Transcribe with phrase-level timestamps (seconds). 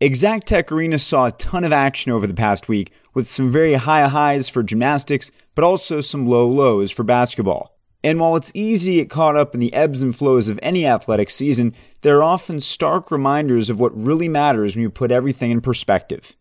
[0.00, 4.06] Exactech Arena saw a ton of action over the past week, with some very high
[4.06, 7.76] highs for gymnastics, but also some low lows for basketball.
[8.04, 10.86] And while it's easy to get caught up in the ebbs and flows of any
[10.86, 15.50] athletic season, there are often stark reminders of what really matters when you put everything
[15.50, 16.36] in perspective.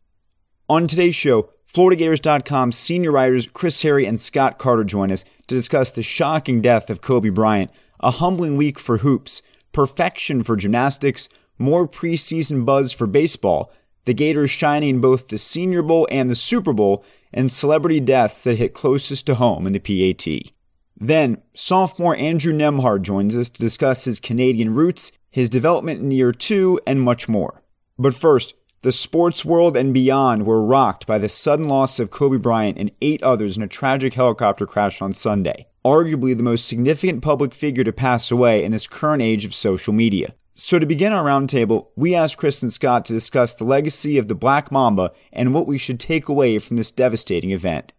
[0.69, 5.89] On today's show, FloridaGators.com senior writers Chris Harry and Scott Carter join us to discuss
[5.89, 7.71] the shocking death of Kobe Bryant,
[8.01, 13.71] a humbling week for hoops, perfection for gymnastics, more preseason buzz for baseball,
[14.05, 18.43] the Gators shining in both the Senior Bowl and the Super Bowl, and celebrity deaths
[18.43, 20.51] that hit closest to home in the PAT.
[20.99, 26.31] Then, sophomore Andrew Nembhard joins us to discuss his Canadian roots, his development in year
[26.31, 27.61] two, and much more.
[27.99, 32.37] But first, the sports world and beyond were rocked by the sudden loss of Kobe
[32.37, 37.21] Bryant and eight others in a tragic helicopter crash on Sunday arguably the most significant
[37.21, 40.35] public figure to pass away in this current age of social media.
[40.59, 44.33] So, to begin our roundtable, we asked and Scott to discuss the legacy of the
[44.33, 47.93] Black Mamba and what we should take away from this devastating event.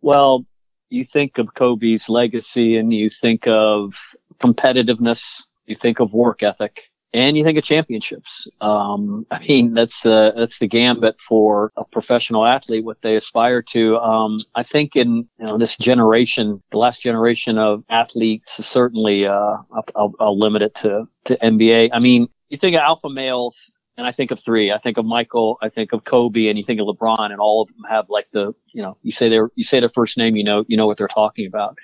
[0.00, 0.44] Well,
[0.90, 3.94] you think of Kobe's legacy and you think of
[4.42, 5.22] competitiveness,
[5.66, 8.46] you think of work ethic, and you think of championships.
[8.60, 13.62] Um, I mean, that's the that's the gambit for a professional athlete, what they aspire
[13.62, 13.96] to.
[13.96, 19.56] Um, I think in you know this generation, the last generation of athletes, certainly, uh,
[19.96, 21.90] I'll, I'll limit it to to NBA.
[21.92, 24.70] I mean, you think of alpha males, and I think of three.
[24.70, 27.62] I think of Michael, I think of Kobe, and you think of LeBron, and all
[27.62, 30.36] of them have like the you know you say their you say their first name,
[30.36, 31.76] you know you know what they're talking about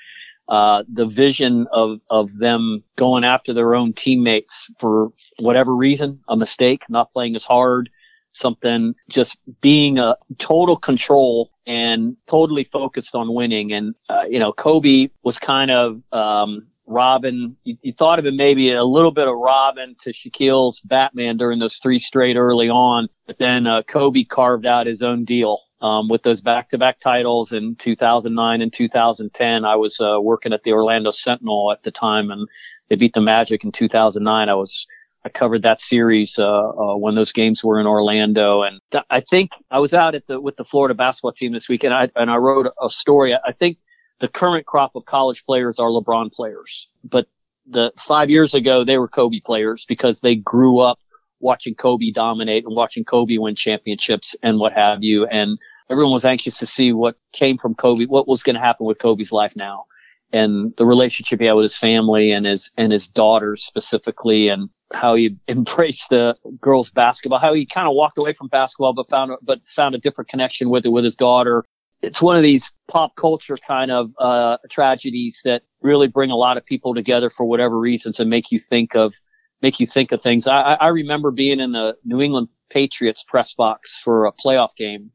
[0.48, 6.36] uh, the vision of, of them going after their own teammates for whatever reason, a
[6.36, 7.88] mistake, not playing as hard,
[8.32, 13.72] something, just being a total control and totally focused on winning.
[13.72, 18.36] And, uh, you know, Kobe was kind of, um, Robin, you, you, thought of him
[18.36, 23.08] maybe a little bit of Robin to Shaquille's Batman during those three straight early on,
[23.26, 27.76] but then uh, Kobe carved out his own deal um, with those back-to-back titles in
[27.76, 29.64] 2009 and 2010.
[29.66, 32.48] I was uh, working at the Orlando Sentinel at the time, and
[32.88, 34.48] they beat the Magic in 2009.
[34.48, 34.86] I was
[35.26, 39.20] I covered that series uh, uh, when those games were in Orlando, and th- I
[39.20, 42.08] think I was out at the with the Florida basketball team this week, and I
[42.16, 43.34] and I wrote a story.
[43.34, 43.76] I think
[44.20, 47.26] the current crop of college players are LeBron players, but
[47.66, 50.98] the five years ago they were Kobe players because they grew up
[51.40, 55.58] watching Kobe dominate and watching Kobe win championships and what have you, and
[55.90, 58.98] everyone was anxious to see what came from Kobe, what was going to happen with
[58.98, 59.84] Kobe's life now,
[60.32, 64.70] and the relationship he had with his family and his and his daughters specifically, and
[64.92, 69.08] how he embraced the girls' basketball, how he kind of walked away from basketball, but
[69.08, 71.64] found but found a different connection with it with his daughter.
[72.02, 76.58] It's one of these pop culture kind of uh, tragedies that really bring a lot
[76.58, 79.14] of people together for whatever reasons and make you think of
[79.62, 80.46] make you think of things.
[80.46, 85.10] I, I remember being in the New England Patriots press box for a playoff game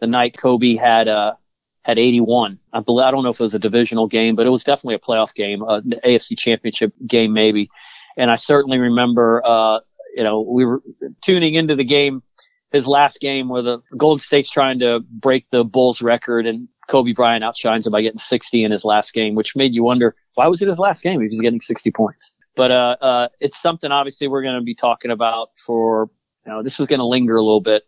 [0.00, 1.34] the night Kobe had uh
[1.82, 2.58] had 81.
[2.72, 4.96] I believe I don't know if it was a divisional game, but it was definitely
[4.96, 7.70] a playoff game, uh, the AFC Championship game maybe.
[8.18, 9.78] And I certainly remember, uh,
[10.14, 10.82] you know, we were
[11.22, 12.22] tuning into the game,
[12.72, 17.12] his last game where the Golden State's trying to break the Bulls record and Kobe
[17.12, 20.46] Bryant outshines him by getting 60 in his last game, which made you wonder why
[20.46, 22.34] was it his last game if he's getting 60 points.
[22.54, 26.10] But uh, uh, it's something obviously we're going to be talking about for
[26.44, 27.84] you know this is going to linger a little bit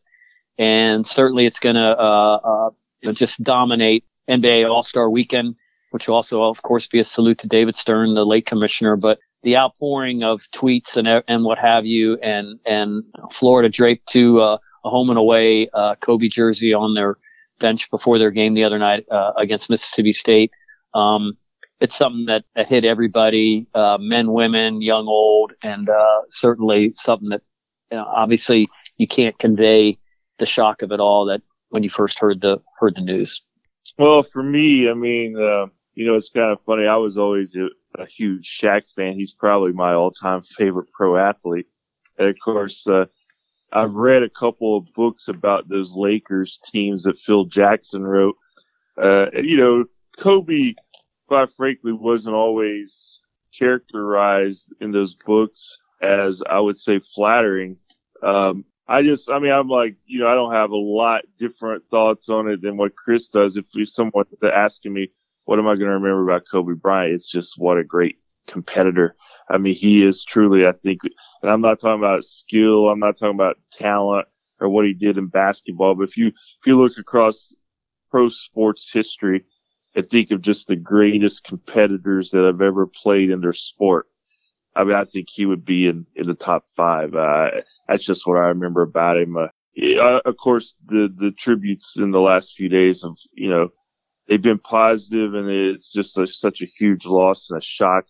[0.61, 5.57] and certainly it's going to uh, uh, just dominate NBA All Star Weekend,
[5.91, 8.95] which will also, of course, be a salute to David Stern, the late commissioner.
[8.97, 13.03] But the outpouring of tweets and and what have you, and and
[13.33, 17.17] Florida draped to uh, a home and away uh, Kobe jersey on their
[17.59, 20.51] bench before their game the other night uh, against Mississippi State.
[20.93, 21.39] Um,
[21.81, 25.89] it's something that, that hit everybody, uh, men, women, young, old, and
[26.29, 27.41] certainly something that
[27.91, 28.69] you know, obviously
[28.99, 29.99] you can't convey
[30.41, 33.43] the shock of it all that when you first heard the heard the news?
[33.99, 36.87] Well, for me, I mean, uh, you know, it's kind of funny.
[36.87, 37.69] I was always a,
[38.01, 39.15] a huge Shaq fan.
[39.15, 41.67] He's probably my all-time favorite pro athlete.
[42.19, 43.07] And of course, uh,
[43.73, 48.37] I've read a couple of books about those Lakers teams that Phil Jackson wrote.
[49.01, 49.85] Uh, and, you know,
[50.19, 50.75] Kobe,
[51.29, 53.21] quite frankly, wasn't always
[53.57, 57.77] characterized in those books as I would say flattering.
[58.23, 61.85] Um, I just, I mean, I'm like, you know, I don't have a lot different
[61.93, 63.57] thoughts on it than what Chris does.
[63.57, 65.13] If, if someone's asking me,
[65.45, 67.15] what am I going to remember about Kobe Bryant?
[67.15, 69.15] It's just what a great competitor.
[69.49, 72.89] I mean, he is truly, I think, and I'm not talking about skill.
[72.89, 74.27] I'm not talking about talent
[74.59, 75.95] or what he did in basketball.
[75.95, 77.55] But if you, if you look across
[78.11, 79.45] pro sports history
[79.95, 84.09] and think of just the greatest competitors that I've ever played in their sport,
[84.75, 87.15] I mean, I think he would be in, in the top five.
[87.15, 87.51] Uh,
[87.89, 89.37] that's just what I remember about him.
[89.37, 89.49] Uh,
[90.01, 93.71] uh, of course, the, the tributes in the last few days of, you know,
[94.29, 98.07] they've been positive and it's just a, such a huge loss and a shock.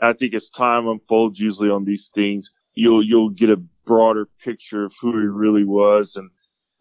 [0.00, 4.84] I think as time unfolds, usually on these things, you'll, you'll get a broader picture
[4.84, 6.16] of who he really was.
[6.16, 6.30] And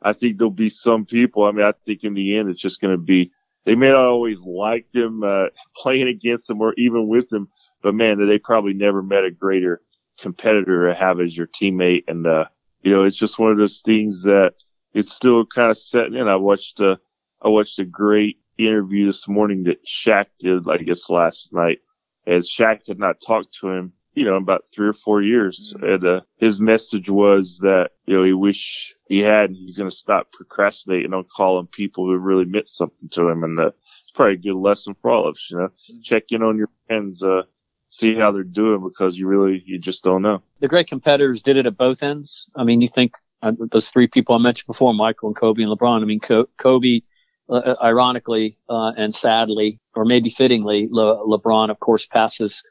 [0.01, 1.43] I think there'll be some people.
[1.43, 3.31] I mean, I think in the end, it's just going to be,
[3.65, 7.49] they may not always like him, uh, playing against him or even with him,
[7.81, 9.81] but man, they probably never met a greater
[10.19, 12.03] competitor to have as your teammate.
[12.07, 12.45] And, uh,
[12.81, 14.53] you know, it's just one of those things that
[14.93, 16.27] it's still kind of setting in.
[16.27, 16.97] I watched, uh,
[17.41, 21.79] I watched a great interview this morning that Shaq did, I guess last night,
[22.27, 25.73] as Shaq had not talked to him, you know, about three or four years.
[25.75, 25.85] Mm-hmm.
[25.85, 29.89] And, uh, his message was that, you know, he wish he had, and he's going
[29.89, 33.43] to stop procrastinating on calling people who really meant something to him.
[33.43, 36.01] And, uh, it's probably a good lesson for all of us, you know, mm-hmm.
[36.03, 37.43] check in on your friends, uh,
[37.89, 40.41] see how they're doing because you really you just don't know.
[40.59, 42.47] The great competitors did it at both ends.
[42.55, 45.71] I mean, you think uh, those three people I mentioned before, Michael and Kobe and
[45.71, 46.01] LeBron.
[46.01, 47.01] I mean, Kobe,
[47.49, 52.63] uh, uh, ironically uh, and sadly, or maybe fittingly, Le- LeBron of course passes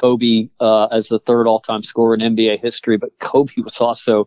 [0.00, 4.26] Kobe uh, as the third all-time scorer in NBA history, but Kobe was also,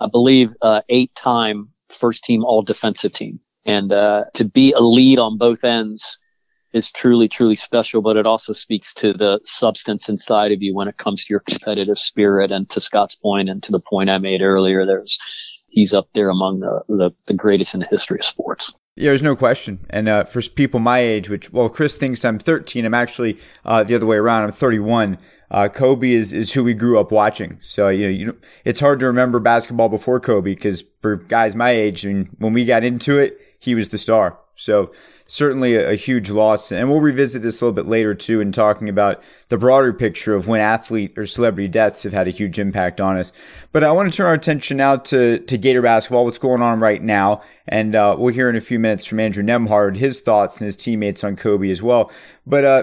[0.00, 6.18] I believe, uh, eight-time first-team All-Defensive Team, and to be a lead on both ends
[6.74, 10.88] is truly, truly special, but it also speaks to the substance inside of you when
[10.88, 12.50] it comes to your competitive spirit.
[12.50, 15.16] And to Scott's point and to the point I made earlier, there's,
[15.68, 18.72] he's up there among the, the, the greatest in the history of sports.
[18.96, 19.86] Yeah, there's no question.
[19.88, 23.84] And uh, for people my age, which, well, Chris thinks I'm 13, I'm actually uh,
[23.84, 24.42] the other way around.
[24.42, 25.18] I'm 31.
[25.52, 27.58] Uh, Kobe is, is who we grew up watching.
[27.60, 28.34] So, you know, you know,
[28.64, 32.52] it's hard to remember basketball before Kobe because for guys my age, I mean, when
[32.52, 34.38] we got into it, he was the star.
[34.56, 34.92] So,
[35.26, 36.70] certainly a, a, huge loss.
[36.70, 40.34] And we'll revisit this a little bit later too in talking about the broader picture
[40.34, 43.32] of when athlete or celebrity deaths have had a huge impact on us.
[43.72, 46.80] But I want to turn our attention now to, to Gator basketball, what's going on
[46.80, 47.42] right now.
[47.66, 50.76] And uh, we'll hear in a few minutes from Andrew Nembhard his thoughts and his
[50.76, 52.10] teammates on Kobe as well.
[52.46, 52.82] But, uh,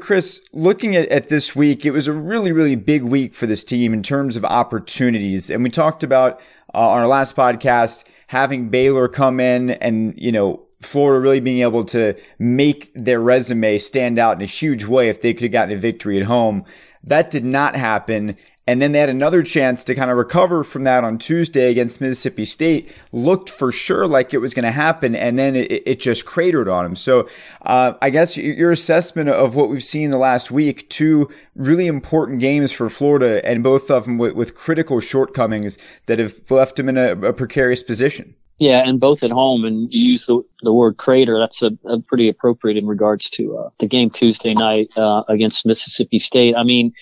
[0.00, 3.64] Chris, looking at, at this week, it was a really, really big week for this
[3.64, 5.50] team in terms of opportunities.
[5.50, 6.40] And we talked about
[6.72, 11.60] uh, on our last podcast having Baylor come in and, you know, Florida really being
[11.60, 15.52] able to make their resume stand out in a huge way if they could have
[15.52, 16.64] gotten a victory at home.
[17.04, 18.36] That did not happen.
[18.64, 22.00] And then they had another chance to kind of recover from that on Tuesday against
[22.00, 22.94] Mississippi State.
[23.10, 26.68] Looked for sure like it was going to happen, and then it, it, just cratered
[26.68, 26.94] on them.
[26.94, 27.28] So,
[27.62, 32.38] uh, I guess your assessment of what we've seen the last week, two really important
[32.38, 35.76] games for Florida, and both of them with, with critical shortcomings
[36.06, 38.36] that have left them in a, a precarious position.
[38.62, 41.36] Yeah, and both at home, and you use the, the word crater.
[41.36, 45.66] That's a, a pretty appropriate in regards to uh, the game Tuesday night uh, against
[45.66, 46.54] Mississippi State.
[46.56, 46.92] I mean,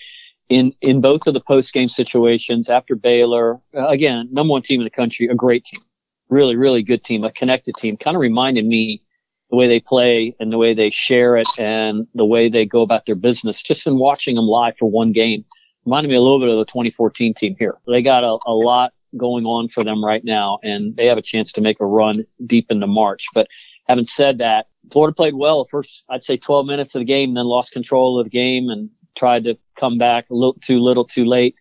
[0.49, 4.81] in in both of the post game situations after Baylor, uh, again, number one team
[4.81, 5.83] in the country, a great team,
[6.31, 7.99] really, really good team, a connected team.
[7.99, 9.03] Kind of reminded me
[9.51, 12.81] the way they play and the way they share it and the way they go
[12.81, 13.63] about their business.
[13.63, 15.45] Just in watching them live for one game,
[15.85, 17.77] reminded me a little bit of the 2014 team here.
[17.87, 21.23] They got a, a lot going on for them right now, and they have a
[21.23, 23.27] chance to make a run deep into March.
[23.35, 23.49] But
[23.89, 27.35] having said that, Florida played well the first, I'd say 12 minutes of the game,
[27.35, 31.05] then lost control of the game and tried to come back a little too little
[31.05, 31.55] too late.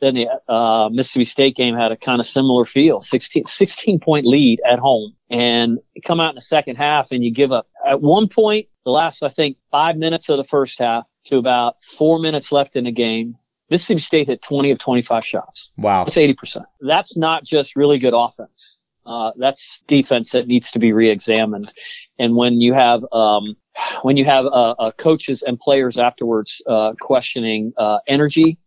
[0.00, 4.26] Then the uh, Mississippi State game had a kind of similar feel, 16, 16 point
[4.26, 8.00] lead at home and come out in the second half and you give up at
[8.00, 12.18] one point, the last, I think, five minutes of the first half to about four
[12.18, 13.36] minutes left in the game.
[13.72, 15.70] Mississippi State hit 20 of 25 shots.
[15.78, 16.04] Wow.
[16.04, 16.62] That's 80%.
[16.82, 18.76] That's not just really good offense.
[19.06, 21.72] Uh, that's defense that needs to be reexamined.
[22.18, 23.56] And when you have, um,
[24.02, 28.58] when you have, uh, uh, coaches and players afterwards, uh, questioning, uh, energy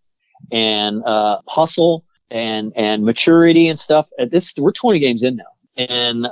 [0.51, 5.43] and, uh, hustle and, and maturity and stuff, this, we're 20 games in now.
[5.77, 6.25] And,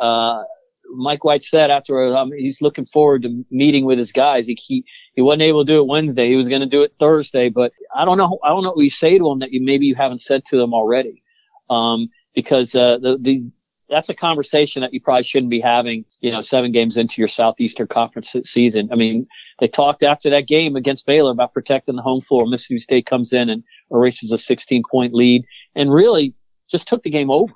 [0.95, 4.47] Mike White said after um, he's looking forward to meeting with his guys.
[4.47, 4.85] He, he
[5.15, 6.29] he wasn't able to do it Wednesday.
[6.29, 8.39] He was going to do it Thursday, but I don't know.
[8.43, 10.57] I don't know what you say to him that you maybe you haven't said to
[10.57, 11.23] them already,
[11.69, 13.43] um, because uh, the the
[13.89, 17.27] that's a conversation that you probably shouldn't be having, you know, seven games into your
[17.27, 18.89] Southeastern Conference season.
[18.91, 19.27] I mean,
[19.59, 22.45] they talked after that game against Baylor about protecting the home floor.
[22.47, 26.33] Mississippi State comes in and erases a 16 point lead and really
[26.69, 27.53] just took the game over,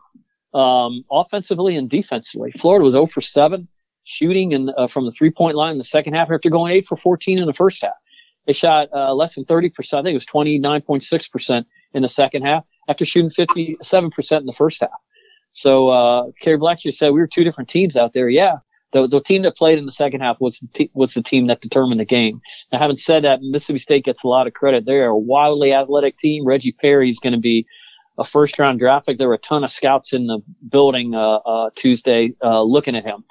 [0.57, 2.51] um, offensively and defensively.
[2.51, 3.67] Florida was 0 for 7
[4.05, 6.97] shooting uh, from the three point line in the second half after going 8 for
[6.97, 7.93] 14 in the first half.
[8.47, 9.69] They shot uh, less than 30%.
[9.69, 14.79] I think it was 29.6% in the second half after shooting 57% in the first
[14.79, 14.89] half.
[15.51, 18.29] So, uh, Kerry Blackshear said we were two different teams out there.
[18.29, 18.57] Yeah.
[18.93, 21.59] The, the team that played in the second half was the, was the team that
[21.59, 22.39] determined the game.
[22.71, 24.85] Now, having said that, Mississippi State gets a lot of credit.
[24.85, 26.45] They're a wildly athletic team.
[26.45, 27.65] Reggie Perry is going to be
[28.17, 29.17] a first round draft pick.
[29.17, 33.03] There were a ton of scouts in the building, uh, uh, Tuesday, uh, looking at
[33.03, 33.23] him.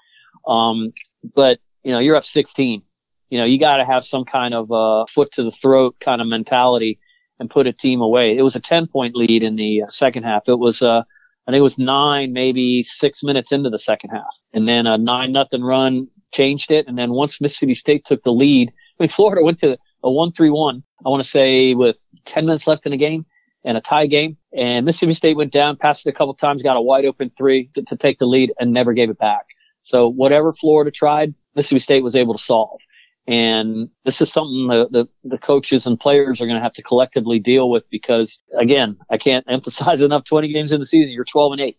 [0.47, 0.93] Um,
[1.35, 2.83] but, you know, you're up 16
[3.31, 6.21] you know, you got to have some kind of uh, foot to the throat kind
[6.21, 6.99] of mentality
[7.39, 8.37] and put a team away.
[8.37, 10.43] It was a 10 point lead in the uh, second half.
[10.47, 11.03] It was, uh,
[11.47, 14.25] I think it was nine, maybe six minutes into the second half.
[14.53, 16.87] And then a nine nothing run changed it.
[16.87, 20.83] And then once Mississippi State took the lead, I mean, Florida went to a 1-3-1,
[21.05, 23.27] I want to say with 10 minutes left in the game
[23.67, 24.39] and a tie game.
[24.57, 27.69] And Mississippi State went down, passed it a couple times, got a wide open three
[27.75, 29.45] to, to take the lead and never gave it back.
[29.83, 32.81] So whatever Florida tried, Mississippi State was able to solve.
[33.27, 36.83] And this is something the, the, the coaches and players are going to have to
[36.83, 41.13] collectively deal with because again, I can't emphasize enough 20 games in the season.
[41.13, 41.79] You're 12 and 8.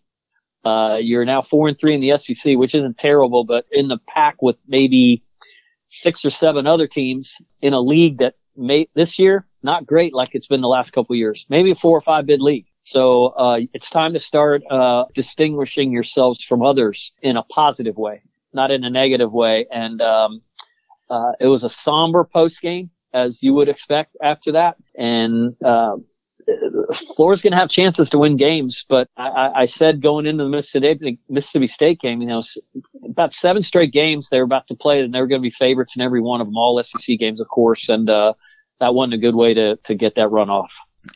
[0.64, 3.98] Uh, you're now four and three in the SEC, which isn't terrible, but in the
[4.06, 5.24] pack with maybe
[5.86, 10.30] six or seven other teams in a league that may this year, not great like
[10.32, 12.66] it's been the last couple years, maybe a four or five bid league.
[12.84, 18.22] So, uh, it's time to start, uh, distinguishing yourselves from others in a positive way,
[18.54, 19.66] not in a negative way.
[19.70, 20.42] And, um,
[21.10, 24.76] uh, it was a somber post game, as you would expect after that.
[24.96, 25.96] And, uh,
[27.16, 30.50] Florida's going to have chances to win games, but I, I said going into the
[30.50, 32.42] Mississippi, Mississippi State game, you know,
[33.04, 35.50] about seven straight games they were about to play, and they were going to be
[35.50, 38.32] favorites in every one of them, all SEC games, of course, and uh,
[38.80, 40.72] that wasn't a good way to to get that run off.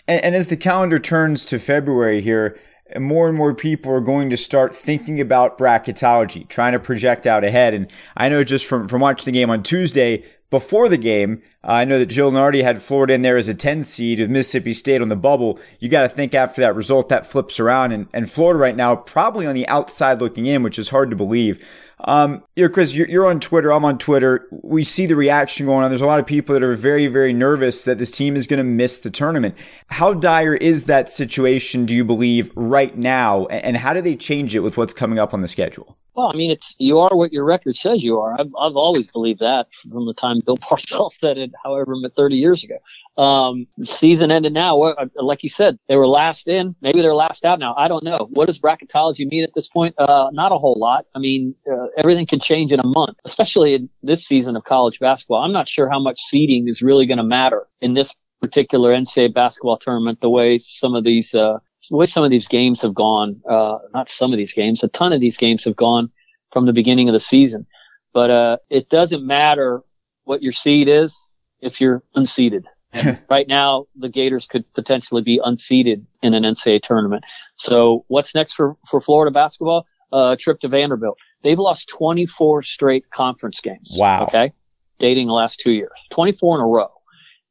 [0.06, 2.58] And, and as the calendar turns to February here,
[2.98, 7.44] more and more people are going to start thinking about bracketology, trying to project out
[7.44, 7.74] ahead.
[7.74, 11.72] And I know just from, from watching the game on Tuesday, before the game, uh,
[11.72, 14.74] I know that Joe Lunardi had Florida in there as a 10 seed with Mississippi
[14.74, 15.58] State on the bubble.
[15.80, 18.94] You got to think after that result that flips around and, and Florida right now
[18.94, 21.66] probably on the outside looking in, which is hard to believe.
[22.04, 23.72] Um, you know, Chris, you're, you're on Twitter.
[23.72, 24.48] I'm on Twitter.
[24.50, 25.90] We see the reaction going on.
[25.90, 28.58] There's a lot of people that are very, very nervous that this team is going
[28.58, 29.54] to miss the tournament.
[29.86, 33.46] How dire is that situation, do you believe, right now?
[33.46, 35.96] And how do they change it with what's coming up on the schedule?
[36.14, 38.38] Well, I mean, it's you are what your record says you are.
[38.38, 42.64] I've I've always believed that from the time Bill Parcells said it, however, 30 years
[42.64, 43.22] ago.
[43.22, 44.94] Um, season ended now.
[45.16, 46.74] Like you said, they were last in.
[46.82, 47.74] Maybe they're last out now.
[47.76, 48.28] I don't know.
[48.30, 49.94] What does bracketology mean at this point?
[49.98, 51.06] Uh, not a whole lot.
[51.14, 54.98] I mean, uh, everything can change in a month, especially in this season of college
[54.98, 55.42] basketball.
[55.42, 59.32] I'm not sure how much seeding is really going to matter in this particular NCAA
[59.32, 60.20] basketball tournament.
[60.20, 61.58] The way some of these uh,
[61.90, 64.88] the way some of these games have gone, uh, not some of these games, a
[64.88, 66.10] ton of these games have gone
[66.52, 67.66] from the beginning of the season.
[68.12, 69.82] But, uh, it doesn't matter
[70.24, 71.28] what your seed is
[71.60, 72.64] if you're unseeded.
[73.30, 77.24] right now, the Gators could potentially be unseeded in an NCAA tournament.
[77.54, 79.86] So what's next for, for Florida basketball?
[80.12, 81.16] Uh, a trip to Vanderbilt.
[81.42, 83.94] They've lost 24 straight conference games.
[83.96, 84.24] Wow.
[84.24, 84.52] Okay.
[84.98, 85.90] Dating the last two years.
[86.10, 86.90] 24 in a row.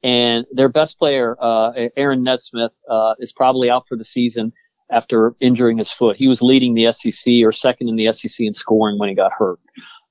[0.03, 4.51] And their best player, uh, Aaron Nesmith, uh, is probably out for the season
[4.91, 6.17] after injuring his foot.
[6.17, 9.31] He was leading the SEC or second in the SEC in scoring when he got
[9.31, 9.59] hurt.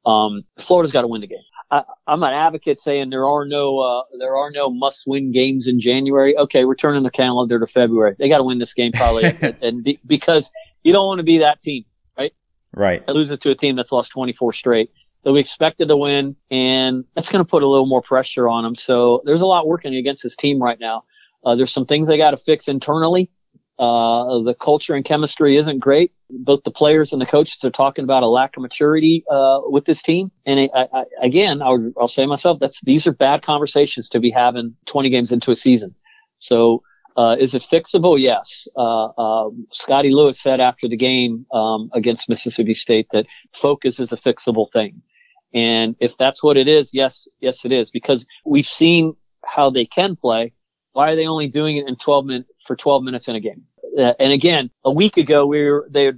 [0.06, 1.38] Um, Florida's got to win the game.
[1.70, 5.68] I, am an advocate saying there are no uh, there are no must win games
[5.68, 6.36] in January.
[6.36, 8.16] Okay, we're turning the calendar to February.
[8.18, 9.24] They got to win this game probably,
[9.62, 10.50] and, be, because
[10.82, 11.84] you don't want to be that team,
[12.18, 12.32] right?
[12.74, 13.06] Right.
[13.08, 14.90] Lose it to a team that's lost 24 straight
[15.24, 18.64] that we expected to win, and that's going to put a little more pressure on
[18.64, 18.74] them.
[18.74, 21.04] So there's a lot working against this team right now.
[21.44, 23.30] Uh, there's some things they got to fix internally.
[23.78, 26.12] Uh, the culture and chemistry isn't great.
[26.28, 29.86] Both the players and the coaches are talking about a lack of maturity uh, with
[29.86, 30.30] this team.
[30.44, 34.30] And I, I, again, I'll, I'll say myself, that's these are bad conversations to be
[34.30, 35.94] having 20 games into a season.
[36.36, 36.82] So
[37.16, 38.20] uh, is it fixable?
[38.20, 38.68] Yes.
[38.76, 44.12] Uh, uh, Scottie Lewis said after the game um, against Mississippi State that focus is
[44.12, 45.00] a fixable thing.
[45.52, 49.84] And if that's what it is, yes, yes, it is because we've seen how they
[49.84, 50.52] can play.
[50.92, 53.64] Why are they only doing it in 12 minutes for 12 minutes in a game?
[53.98, 56.12] Uh, and again, a week ago, we were, they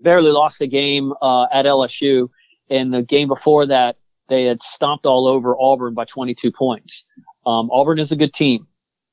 [0.00, 2.28] barely lost a game, uh, at LSU.
[2.70, 3.96] And the game before that,
[4.28, 7.04] they had stomped all over Auburn by 22 points.
[7.44, 8.66] Um, Auburn is a good team.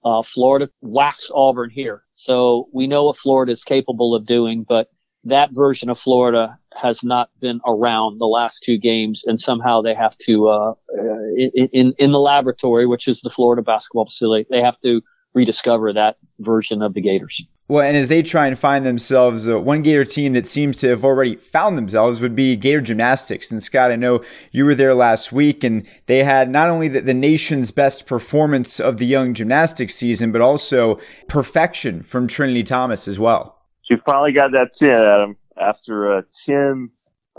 [0.03, 2.03] Uh, Florida waxed Auburn here.
[2.15, 4.89] So we know what Florida is capable of doing, but
[5.23, 9.93] that version of Florida has not been around the last two games, and somehow they
[9.93, 14.61] have to, uh, uh in in the laboratory, which is the Florida basketball facility, they
[14.61, 15.01] have to
[15.33, 17.45] rediscover that version of the Gators.
[17.69, 20.89] Well, and as they try and find themselves, uh, one Gator team that seems to
[20.89, 23.51] have already found themselves would be Gator Gymnastics.
[23.51, 26.99] And Scott, I know you were there last week, and they had not only the,
[26.99, 30.99] the nation's best performance of the young gymnastics season, but also
[31.29, 33.57] perfection from Trinity Thomas as well.
[33.83, 36.91] She finally got that 10, Adam, after uh, 10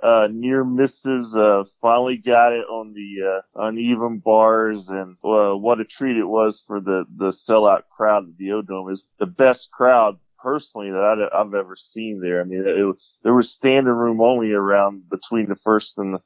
[0.03, 1.35] uh, near misses.
[1.37, 6.25] Uh, finally got it on the uh, uneven bars, and uh, what a treat it
[6.25, 8.91] was for the the sellout crowd at the O'Dome.
[8.91, 12.41] Is the best crowd personally that I, have ever seen there.
[12.41, 16.21] I mean, it, there was standing room only around between the first and the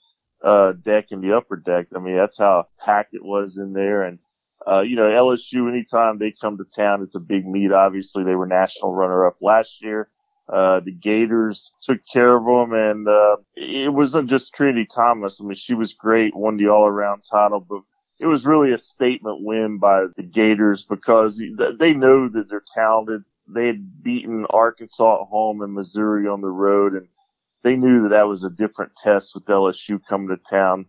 [0.47, 1.89] uh, deck and the upper deck.
[1.95, 4.19] I mean, that's how packed it was in there, and.
[4.67, 7.73] Uh, you know, LSU, anytime they come to town, it's a big meet.
[7.73, 10.11] Obviously, they were national runner up last year.
[10.49, 15.41] Uh, the Gators took care of them, and uh, it wasn't just Trinity Thomas.
[15.41, 17.83] I mean, she was great, won the all-around title, but
[18.19, 21.43] it was really a statement win by the Gators because
[21.79, 23.25] they know that they're talented.
[23.47, 27.09] They had beaten Arkansas at home and Missouri on the road, and
[27.63, 30.87] they knew that that was a different test with LSU coming to town.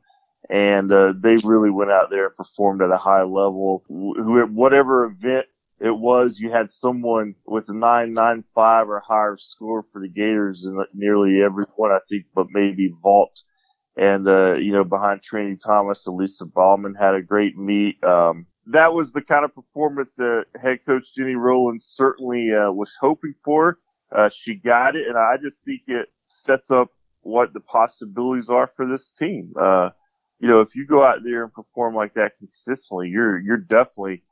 [0.49, 3.83] And uh, they really went out there and performed at a high level.
[3.87, 5.47] Whatever event
[5.79, 10.83] it was you had someone with a 995 or higher score for the Gators in
[10.93, 13.41] nearly every one, I think, but maybe vault.
[13.95, 18.01] And, uh, you know, behind Trinity Thomas, Alyssa Baumann had a great meet.
[18.03, 22.97] Um, that was the kind of performance that head coach Jenny Rowland certainly, uh, was
[22.99, 23.79] hoping for.
[24.11, 25.07] Uh, she got it.
[25.07, 26.89] And I just think it sets up
[27.21, 29.53] what the possibilities are for this team.
[29.59, 29.89] Uh,
[30.39, 34.23] you know, if you go out there and perform like that consistently, you're, you're definitely,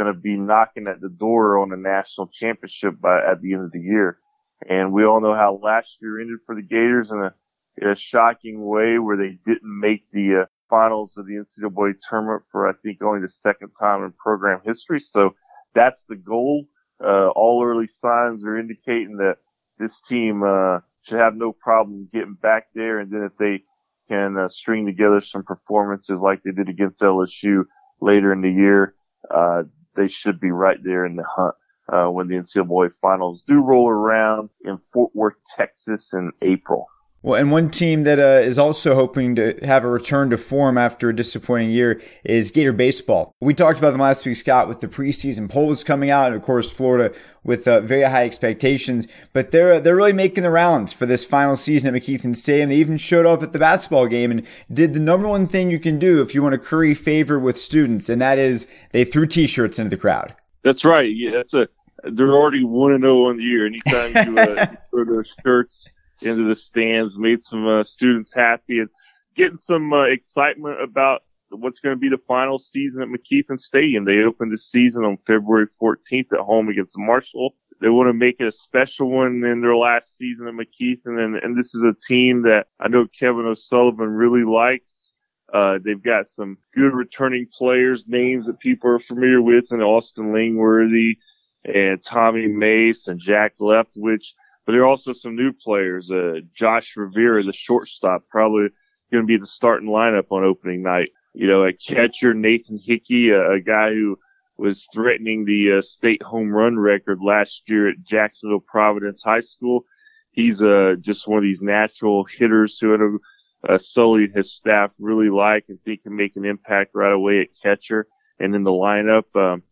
[0.00, 3.64] going to be knocking at the door on a national championship by at the end
[3.64, 4.18] of the year.
[4.66, 7.34] And we all know how last year ended for the Gators in a,
[7.76, 12.44] in a shocking way where they didn't make the uh, finals of the NCAA tournament
[12.50, 15.00] for I think only the second time in program history.
[15.00, 15.34] So
[15.74, 16.64] that's the goal.
[17.02, 19.36] Uh, all early signs are indicating that
[19.78, 23.00] this team uh, should have no problem getting back there.
[23.00, 23.64] And then if they
[24.08, 27.64] can uh, string together some performances like they did against LSU
[28.00, 28.94] later in the year,
[29.30, 29.62] uh,
[29.94, 31.54] they should be right there in the hunt
[31.92, 36.86] uh, when the NCAA finals do roll around in Fort Worth, Texas in April.
[37.22, 40.78] Well, and one team that uh, is also hoping to have a return to form
[40.78, 43.34] after a disappointing year is Gator Baseball.
[43.42, 46.40] We talked about them last week, Scott, with the preseason polls coming out, and of
[46.40, 49.06] course, Florida with uh, very high expectations.
[49.34, 52.70] But they're they're really making the rounds for this final season at McKethan Stadium.
[52.70, 55.78] They even showed up at the basketball game and did the number one thing you
[55.78, 59.26] can do if you want to curry favor with students, and that is they threw
[59.26, 60.34] T-shirts into the crowd.
[60.62, 61.14] That's right.
[61.14, 61.68] Yeah, that's a
[62.02, 63.66] they're already one and zero oh on the year.
[63.66, 65.90] Anytime you, uh, throw those shirts
[66.22, 68.88] into the stands, made some uh, students happy, and
[69.34, 74.04] getting some uh, excitement about what's going to be the final season at McKethan Stadium.
[74.04, 77.54] They opened the season on February 14th at home against Marshall.
[77.80, 81.36] They want to make it a special one in their last season at McKethan, and,
[81.36, 85.14] and this is a team that I know Kevin O'Sullivan really likes.
[85.52, 90.32] Uh, they've got some good returning players, names that people are familiar with, and Austin
[90.32, 91.18] Langworthy
[91.64, 94.34] and Tommy Mace and Jack Leftwich.
[94.66, 96.10] But there are also some new players.
[96.10, 98.68] Uh, Josh Rivera, the shortstop, probably
[99.10, 101.10] going to be the starting lineup on opening night.
[101.34, 104.18] You know, a catcher, Nathan Hickey, a, a guy who
[104.56, 109.84] was threatening the uh, state home run record last year at Jacksonville Providence High School.
[110.32, 113.20] He's uh, just one of these natural hitters who
[113.68, 117.40] uh, Sully and his staff really like and think can make an impact right away
[117.40, 118.06] at catcher
[118.38, 119.24] and in the lineup.
[119.34, 119.62] Um,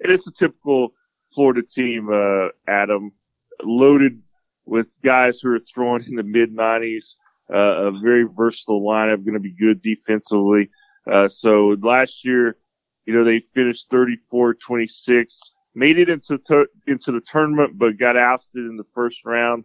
[0.00, 0.94] and it's a typical
[1.34, 3.12] Florida team, uh, Adam,
[3.62, 4.22] loaded
[4.68, 7.14] with guys who are throwing in the mid 90s.
[7.52, 10.68] Uh, a very versatile lineup, going to be good defensively.
[11.10, 12.58] Uh, so last year,
[13.06, 15.38] you know, they finished 34-26,
[15.74, 16.38] made it into
[16.86, 19.64] into the tournament, but got ousted in the first round.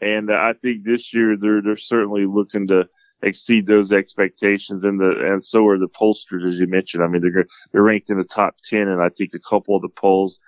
[0.00, 2.88] And uh, I think this year they're they're certainly looking to
[3.24, 7.02] exceed those expectations, and the and so are the pollsters, as you mentioned.
[7.02, 9.82] I mean, they're they're ranked in the top ten, and I think a couple of
[9.82, 10.38] the polls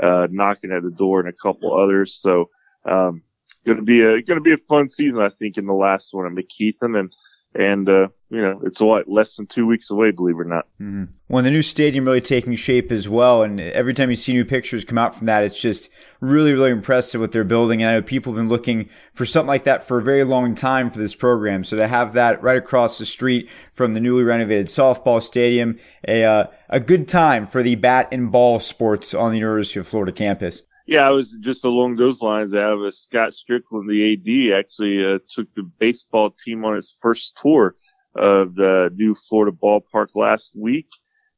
[0.00, 2.16] uh, knocking at the door, and a couple others.
[2.16, 2.50] So
[2.84, 3.22] um,
[3.64, 6.12] going to be a going to be a fun season, I think, in the last
[6.12, 7.12] one at McKethan, and
[7.54, 10.44] and uh, you know it's a lot less than two weeks away, believe it or
[10.44, 10.66] not.
[10.80, 11.42] Mm-hmm.
[11.42, 14.84] The new stadium really taking shape as well, and every time you see new pictures
[14.84, 17.82] come out from that, it's just really really impressive what they're building.
[17.82, 20.54] And I know people have been looking for something like that for a very long
[20.54, 24.22] time for this program, so to have that right across the street from the newly
[24.22, 29.32] renovated softball stadium, a uh, a good time for the bat and ball sports on
[29.32, 30.62] the University of Florida campus.
[30.86, 32.54] Yeah, I was just along those lines.
[32.54, 37.38] Out of Scott Stricklin, the AD, actually uh, took the baseball team on its first
[37.40, 37.76] tour
[38.14, 40.88] of the new Florida ballpark last week.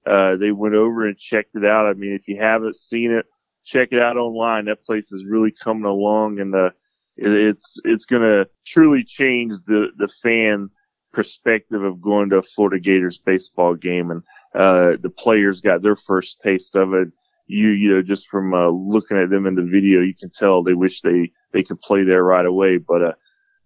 [0.07, 1.87] Uh, they went over and checked it out.
[1.87, 3.27] I mean, if you haven't seen it,
[3.65, 4.67] check it out online.
[4.67, 6.71] That place is really coming along, and uh,
[7.17, 10.71] it's it's going to truly change the the fan
[11.13, 14.23] perspective of going to a Florida Gators baseball game, and
[14.55, 17.09] uh, the players got their first taste of it.
[17.47, 20.63] You you know just from uh, looking at them in the video, you can tell
[20.63, 23.13] they wish they they could play there right away, but uh,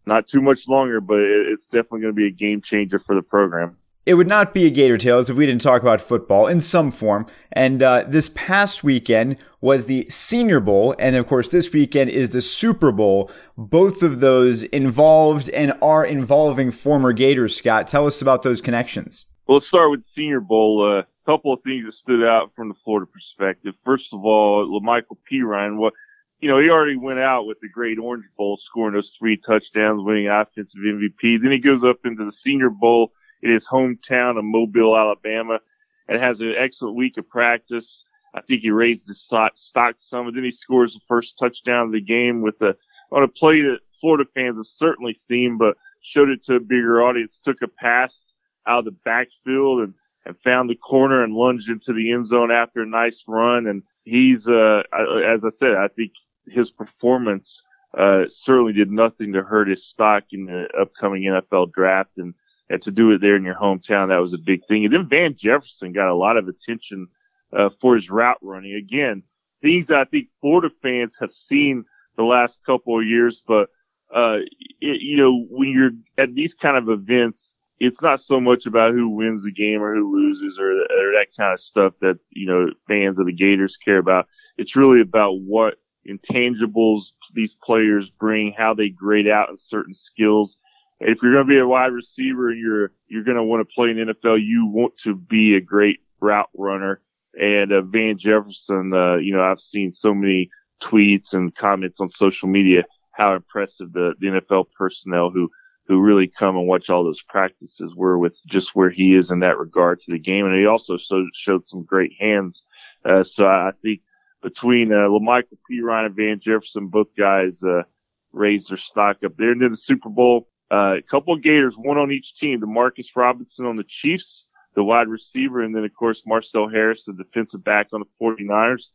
[0.07, 1.01] not too much longer.
[1.01, 3.77] But it, it's definitely going to be a game changer for the program
[4.09, 6.91] it would not be a Gator Tales if we didn't talk about football in some
[6.91, 7.27] form.
[7.53, 12.31] And uh, this past weekend was the Senior Bowl, and of course, this weekend is
[12.31, 13.31] the Super Bowl.
[13.59, 17.55] Both of those involved and are involving former Gators.
[17.55, 19.27] Scott, tell us about those connections.
[19.49, 20.85] Well, let's start with Senior Bowl.
[20.85, 23.75] A uh, couple of things that stood out from the Florida perspective.
[23.83, 25.79] First of all, La'Mical Perine.
[25.79, 25.95] What
[26.39, 30.03] you know, he already went out with the Great Orange Bowl, scoring those three touchdowns,
[30.03, 31.41] winning offensive MVP.
[31.41, 35.61] Then he goes up into the Senior Bowl in his hometown of Mobile, Alabama,
[36.09, 38.05] and has an excellent week of practice.
[38.35, 41.93] I think he raised his stock some, and then he scores the first touchdown of
[41.93, 42.77] the game with a
[43.11, 47.03] on a play that Florida fans have certainly seen, but showed it to a bigger
[47.03, 47.41] audience.
[47.43, 48.35] Took a pass
[48.69, 49.95] out of the backfield and
[50.29, 53.67] and found the corner and lunged into the end zone after a nice run.
[53.67, 54.83] And he's, uh,
[55.27, 56.13] as I said, I think
[56.47, 57.63] his performance
[57.97, 62.19] uh, certainly did nothing to hurt his stock in the upcoming NFL draft.
[62.19, 62.35] And
[62.71, 64.85] and to do it there in your hometown, that was a big thing.
[64.85, 67.09] And then Van Jefferson got a lot of attention
[67.51, 68.75] uh, for his route running.
[68.75, 69.23] Again,
[69.63, 71.87] things that I think Florida fans have seen
[72.19, 73.71] the last couple of years, but
[74.15, 74.41] uh,
[74.81, 78.93] it, you know, when you're at these kind of events, it's not so much about
[78.93, 82.47] who wins the game or who loses or, or that kind of stuff that, you
[82.47, 84.27] know, fans of the Gators care about.
[84.57, 85.77] It's really about what
[86.09, 90.59] intangibles these players bring, how they grade out in certain skills
[91.01, 93.75] if you're going to be a wide receiver and you're you're going to want to
[93.75, 97.01] play in NFL, you want to be a great route runner.
[97.41, 100.51] And uh, Van Jefferson, uh, you know, I've seen so many
[100.83, 105.51] tweets and comments on social media how impressive the, the NFL personnel who
[105.89, 109.41] who really come and watch all those practices were with just where he is in
[109.41, 110.45] that regard to the game.
[110.45, 112.63] And he also showed, showed some great hands.
[113.05, 114.03] Uh, so I think
[114.43, 117.85] between uh, La'Mical Perine and Van Jefferson, both guys uh,
[118.33, 119.53] raised their stock up there.
[119.53, 122.61] And then the Super Bowl, uh, a couple of Gators, one on each team.
[122.61, 127.15] Demarcus Robinson on the Chiefs, the wide receiver, and then of course Marcell Harris, the
[127.15, 128.91] defensive back on the 49ers.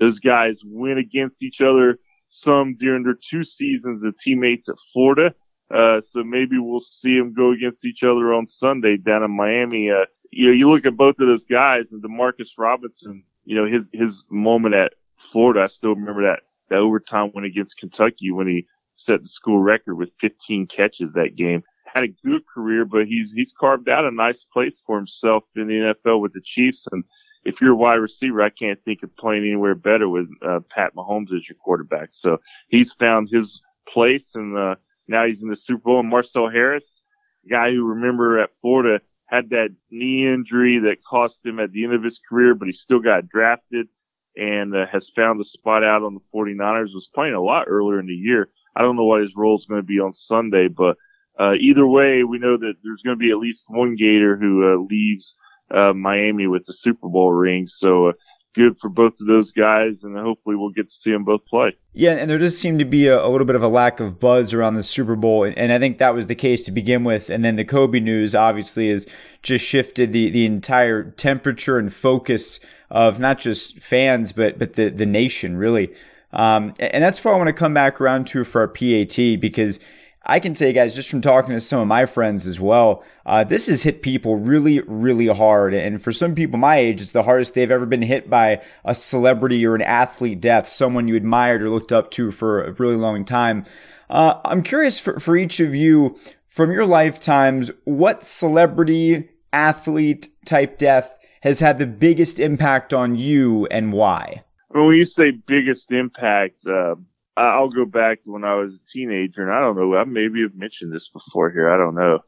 [0.00, 5.34] Those guys went against each other some during their two seasons as teammates at Florida.
[5.70, 9.90] Uh, so maybe we'll see them go against each other on Sunday down in Miami.
[9.90, 13.66] Uh, you know, you look at both of those guys and Demarcus Robinson, you know,
[13.66, 18.46] his, his moment at Florida, I still remember that, that overtime win against Kentucky when
[18.46, 21.62] he set the school record with 15 catches that game.
[21.86, 25.68] Had a good career, but he's he's carved out a nice place for himself in
[25.68, 26.86] the NFL with the Chiefs.
[26.92, 27.02] And
[27.44, 30.94] if you're a wide receiver, I can't think of playing anywhere better with uh, Pat
[30.94, 32.08] Mahomes as your quarterback.
[32.12, 34.74] So he's found his place, and uh,
[35.08, 36.00] now he's in the Super Bowl.
[36.00, 37.02] And Marcell Harris,
[37.48, 41.94] guy who remember at Florida had that knee injury that cost him at the end
[41.94, 43.88] of his career, but he still got drafted
[44.36, 46.94] and uh, has found a spot out on the 49ers.
[46.94, 49.66] Was playing a lot earlier in the year I don't know what his role is
[49.66, 50.96] going to be on Sunday, but
[51.38, 54.72] uh, either way, we know that there's going to be at least one Gator who
[54.72, 55.34] uh, leaves
[55.72, 57.66] uh, Miami with the Super Bowl ring.
[57.66, 58.12] So uh,
[58.54, 61.76] good for both of those guys, and hopefully we'll get to see them both play.
[61.92, 64.18] Yeah, and there does seem to be a, a little bit of a lack of
[64.18, 67.04] buzz around the Super Bowl, and, and, I think that was the case to begin
[67.04, 67.30] with.
[67.30, 69.06] And then the Kobe news obviously has
[69.42, 74.88] just shifted the, the entire temperature and focus of not just fans, but but the
[74.88, 75.92] the nation really.
[76.32, 79.80] Um, and that's what I want to come back around to for our PAT because
[80.28, 83.44] I can say, guys, just from talking to some of my friends as well, uh,
[83.44, 85.72] this has hit people really, really hard.
[85.72, 88.94] And for some people my age, it's the hardest they've ever been hit by a
[88.94, 92.96] celebrity or an athlete death, someone you admired or looked up to for a really
[92.96, 93.64] long time.
[94.10, 100.76] Uh, I'm curious for, for each of you, from your lifetimes, what celebrity, athlete type
[100.76, 104.44] death has had the biggest impact on you and why?
[104.70, 106.94] when you say biggest impact, uh,
[107.42, 110.42] I'll go back to when I was a teenager, and I don't know, I maybe
[110.42, 112.20] have mentioned this before here, I don't know,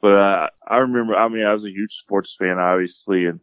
[0.00, 1.14] but uh, I remember.
[1.14, 3.40] I mean, I was a huge sports fan, obviously, and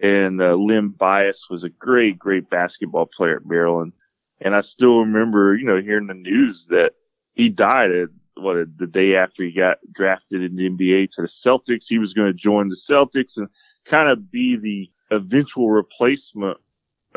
[0.00, 3.92] and uh, Len Bias was a great, great basketball player at Maryland,
[4.40, 6.92] and I still remember, you know, hearing the news that
[7.34, 11.28] he died at what the day after he got drafted in the NBA to the
[11.28, 11.86] Celtics.
[11.88, 13.48] He was going to join the Celtics and
[13.84, 16.58] kind of be the eventual replacement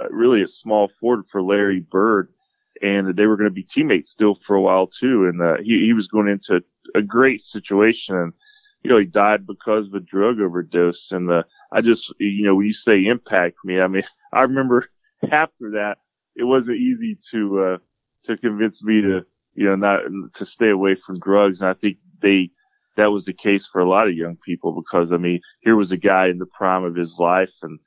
[0.01, 2.29] uh, really a small forward for Larry Bird.
[2.83, 5.25] And they were going to be teammates still for a while too.
[5.25, 6.61] And uh, he he was going into
[6.93, 8.33] a great situation, and
[8.83, 11.11] you know he died because of a drug overdose.
[11.11, 14.87] And uh, I just you know when you say impact me, I mean I remember
[15.31, 15.97] after that
[16.35, 17.77] it wasn't easy to uh,
[18.25, 19.21] to convince me to
[19.55, 20.01] you know not
[20.35, 21.61] to stay away from drugs.
[21.61, 22.51] And I think they
[22.97, 25.93] that was the case for a lot of young people because I mean here was
[25.93, 27.79] a guy in the prime of his life and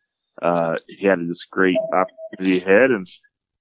[0.42, 3.08] uh, he had this great opportunity ahead and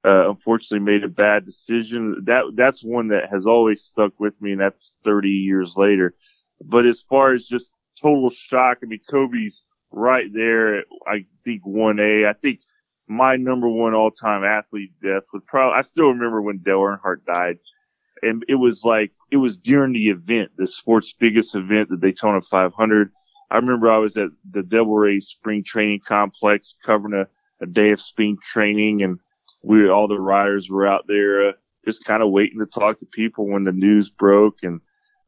[0.05, 2.23] uh, unfortunately made a bad decision.
[2.25, 6.13] That that's one that has always stuck with me, and that's 30 years later.
[6.61, 10.83] But as far as just total shock, I mean, Kobe's right there.
[11.07, 12.27] I think 1A.
[12.27, 12.59] I think
[13.07, 15.79] my number one all-time athlete death would probably.
[15.79, 17.57] I still remember when Dale Earnhardt died,
[18.21, 22.41] and it was like it was during the event, the sport's biggest event, the Daytona
[22.41, 23.11] 500.
[23.49, 27.91] I remember I was at the Devil Rays spring training complex covering a, a day
[27.91, 29.19] of spring training and
[29.65, 31.51] we all the riders were out there uh,
[31.85, 34.79] just kind of waiting to talk to people when the news broke, and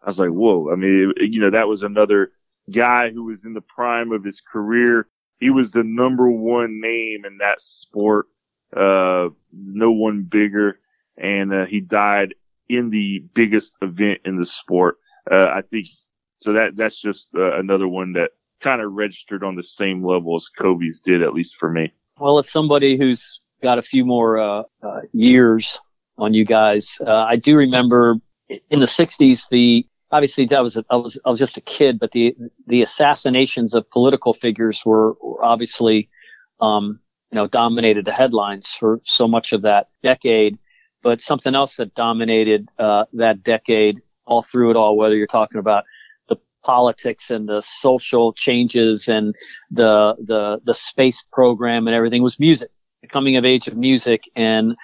[0.02, 0.72] I was like, whoa!
[0.72, 2.32] I mean, it, you know, that was another
[2.72, 5.08] guy who was in the prime of his career.
[5.40, 8.28] He was the number one name in that sport.
[8.76, 10.80] Uh, no one bigger,
[11.18, 12.36] and uh, he died
[12.70, 14.98] in the biggest event in the sport.
[15.30, 15.88] Uh, I think
[16.36, 16.54] so.
[16.54, 20.50] That that's just uh, another one that kind of registered on the same level as
[20.50, 21.92] Kobe's did, at least for me.
[22.20, 25.80] Well, as somebody who's got a few more uh, uh, years
[26.18, 26.98] on you guys.
[27.06, 28.16] Uh, I do remember
[28.50, 32.12] in the '60s the obviously I was I was I was just a kid, but
[32.12, 32.36] the
[32.68, 36.10] the assassinations of political figures were, were obviously
[36.62, 37.00] um,
[37.32, 40.58] you know dominated the headlines for so much of that decade.
[41.04, 45.60] But something else that dominated uh, that decade all through it all, whether you're talking
[45.60, 45.86] about
[46.28, 49.36] the politics and the social changes and
[49.72, 54.24] the the the space program and everything was music the coming of age of music
[54.36, 54.76] and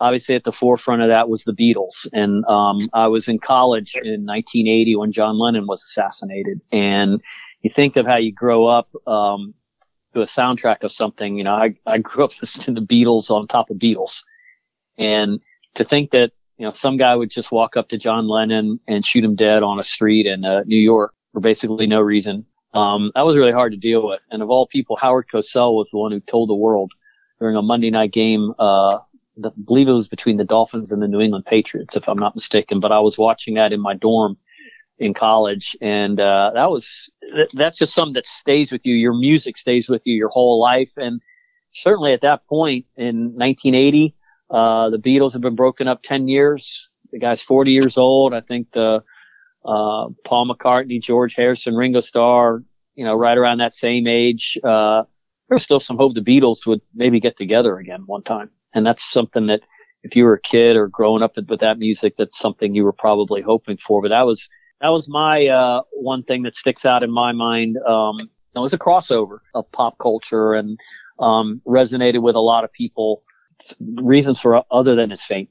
[0.00, 2.06] obviously at the forefront of that was the Beatles.
[2.12, 6.60] And um, I was in college in 1980 when John Lennon was assassinated.
[6.70, 7.20] And
[7.62, 9.54] you think of how you grow up um,
[10.14, 11.36] to a soundtrack of something.
[11.36, 14.22] You know, I, I grew up listening to Beatles on top of Beatles,
[14.96, 15.40] and
[15.74, 19.04] to think that you know some guy would just walk up to John Lennon and
[19.04, 22.46] shoot him dead on a street in uh, New York for basically no reason.
[22.74, 24.20] Um, that was really hard to deal with.
[24.30, 26.92] And of all people, Howard Cosell was the one who told the world
[27.40, 28.52] during a Monday night game.
[28.58, 28.98] Uh,
[29.44, 32.34] I believe it was between the Dolphins and the New England Patriots, if I'm not
[32.34, 32.80] mistaken.
[32.80, 34.36] But I was watching that in my dorm
[34.98, 37.12] in college, and uh, that was
[37.52, 38.94] that's just something that stays with you.
[38.94, 41.20] Your music stays with you your whole life, and
[41.72, 44.14] certainly at that point in 1980,
[44.50, 46.88] uh, the Beatles have been broken up 10 years.
[47.12, 48.34] The guy's 40 years old.
[48.34, 49.02] I think the
[49.64, 52.62] uh, Paul McCartney, George Harrison, Ringo Starr,
[52.94, 54.58] you know, right around that same age.
[54.64, 55.04] Uh,
[55.48, 58.50] there's still some hope the Beatles would maybe get together again one time.
[58.74, 59.60] And that's something that
[60.02, 62.92] if you were a kid or growing up with that music, that's something you were
[62.92, 64.02] probably hoping for.
[64.02, 64.48] But that was,
[64.80, 67.76] that was my, uh, one thing that sticks out in my mind.
[67.78, 70.78] Um, it was a crossover of pop culture and,
[71.18, 73.22] um, resonated with a lot of people.
[73.80, 75.48] Reasons for other than his fame.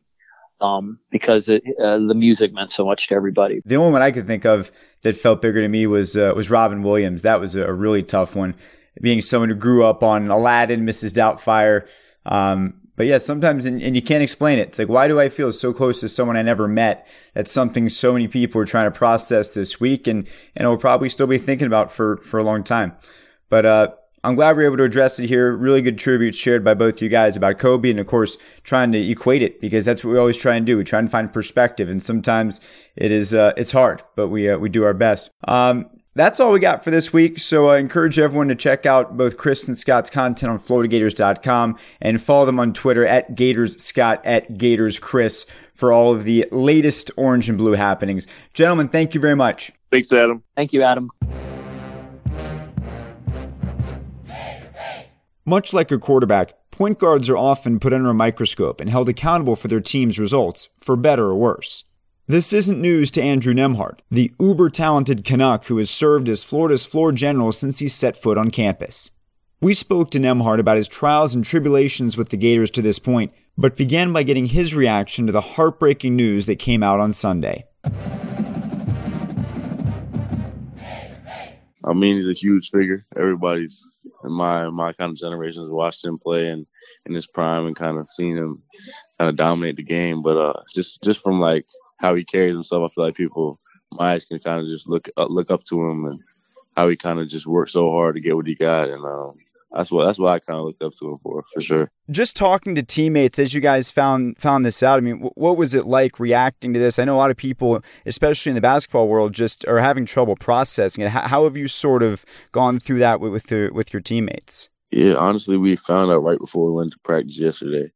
[0.60, 3.62] Um, because it, uh, the music meant so much to everybody.
[3.64, 4.72] The only one I could think of
[5.04, 7.22] that felt bigger to me was uh, was Robin Williams.
[7.22, 8.56] That was a really tough one
[9.02, 11.14] being someone who grew up on Aladdin, Mrs.
[11.14, 11.88] Doubtfire.
[12.26, 14.70] Um, but yeah, sometimes, and, and, you can't explain it.
[14.70, 17.08] It's like, why do I feel so close to someone I never met?
[17.36, 21.08] That's something so many people are trying to process this week and, and will probably
[21.08, 22.94] still be thinking about for, for a long time.
[23.50, 23.88] But, uh,
[24.24, 25.56] I'm glad we are able to address it here.
[25.56, 29.00] Really good tributes shared by both you guys about Kobe and of course trying to
[29.00, 30.76] equate it because that's what we always try and do.
[30.76, 32.60] We try and find perspective and sometimes
[32.96, 35.30] it is, uh, it's hard, but we, uh, we do our best.
[35.48, 35.86] Um,
[36.18, 37.40] that's all we got for this week.
[37.40, 42.22] So I encourage everyone to check out both Chris and Scott's content on FloridaGators.com and
[42.22, 47.58] follow them on Twitter at GatorsScott at GatorsChris for all of the latest orange and
[47.58, 48.26] blue happenings.
[48.54, 49.72] Gentlemen, thank you very much.
[49.92, 50.44] Thanks, Adam.
[50.56, 51.10] Thank you, Adam.
[55.46, 59.56] Much like a quarterback, point guards are often put under a microscope and held accountable
[59.56, 61.86] for their team's results, for better or worse.
[62.30, 66.86] This isn't news to Andrew Nembhard, the uber talented Canuck who has served as Florida's
[66.86, 69.12] floor general since he set foot on campus.
[69.62, 73.32] We spoke to Nembhard about his trials and tribulations with the Gators to this point,
[73.58, 77.64] but began by getting his reaction to the heartbreaking news that came out on Sunday.
[77.86, 77.92] I
[81.94, 83.06] mean, he's a huge figure.
[83.16, 86.66] Everybody's in my my kind of generation has watched him play and
[87.06, 88.62] in his prime and kind of seen him
[89.18, 90.22] kind of dominate the game.
[90.22, 91.66] But uh, just just from like
[91.98, 92.92] how he carries himself.
[92.92, 93.60] I feel like people
[93.92, 96.20] my age can kind of just look uh, look up to him and
[96.76, 98.90] how he kind of just worked so hard to get what he got.
[98.90, 99.34] And um,
[99.72, 101.92] that's what that's what I kind of looked up to him for, for sure.
[102.10, 104.98] Just talking to teammates as you guys found found this out.
[104.98, 107.00] I mean, what was it like reacting to this?
[107.00, 110.36] I know a lot of people, especially in the basketball world, just are having trouble
[110.36, 111.10] processing it.
[111.10, 114.70] How, how have you sort of gone through that with with, the, with your teammates?
[114.92, 117.92] Yeah, honestly, we found out right before we went to practice yesterday,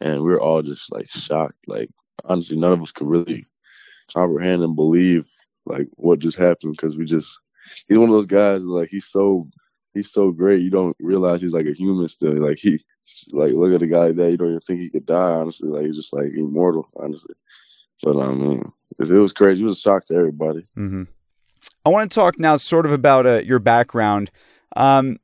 [0.00, 1.66] and we were all just like shocked.
[1.66, 1.88] Like
[2.24, 3.46] honestly, none of us could really
[4.12, 5.28] comprehend and believe
[5.66, 7.38] like what just happened because we just
[7.86, 9.46] he's one of those guys like he's so
[9.94, 12.82] he's so great you don't realize he's like a human still like he
[13.32, 15.68] like look at a guy like that you don't even think he could die honestly
[15.68, 17.34] like he's just like immortal honestly.
[18.02, 20.66] But I mean it was crazy it was a shock to everybody.
[20.76, 21.04] Mm-hmm.
[21.84, 24.30] I want to talk now sort of about uh, your background.
[24.76, 25.18] Um,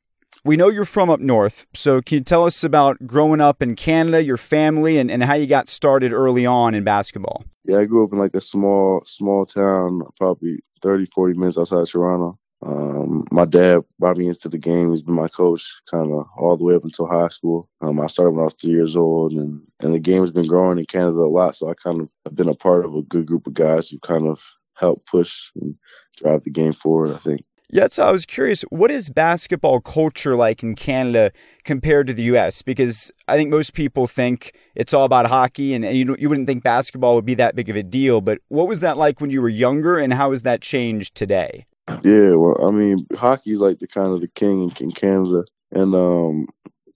[0.45, 3.75] we know you're from up north, so can you tell us about growing up in
[3.75, 7.45] Canada, your family, and, and how you got started early on in basketball?
[7.65, 11.81] Yeah, I grew up in like a small, small town, probably 30, 40 minutes outside
[11.81, 12.39] of Toronto.
[12.65, 14.91] Um, my dad brought me into the game.
[14.91, 17.69] He's been my coach kind of all the way up until high school.
[17.81, 20.47] Um, I started when I was three years old, and, and the game has been
[20.47, 21.57] growing in Canada a lot.
[21.57, 23.99] So I kind of have been a part of a good group of guys who
[24.01, 24.41] kind of
[24.77, 25.75] help push and
[26.17, 27.45] drive the game forward, I think.
[27.75, 31.33] Yeah, so I was curious, what is basketball culture like in Canada
[31.65, 32.63] compared to the U.S.?
[32.63, 36.47] Because I think most people think it's all about hockey, and, and you you wouldn't
[36.47, 38.21] think basketball would be that big of a deal.
[38.21, 41.67] But what was that like when you were younger, and how has that changed today?
[42.05, 45.43] Yeah, well, I mean, hockey is like the kind of the king in, in Canada,
[45.73, 46.47] and um,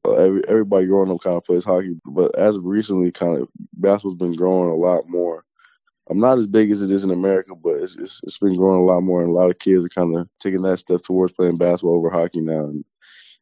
[0.07, 1.99] every, everybody growing up kind of plays hockey.
[2.07, 5.43] But as recently, kind of basketball's been growing a lot more
[6.11, 8.81] I'm not as big as it is in America, but it's, it's, it's been growing
[8.81, 11.33] a lot more, and a lot of kids are kind of taking that step towards
[11.33, 12.85] playing basketball over hockey now, and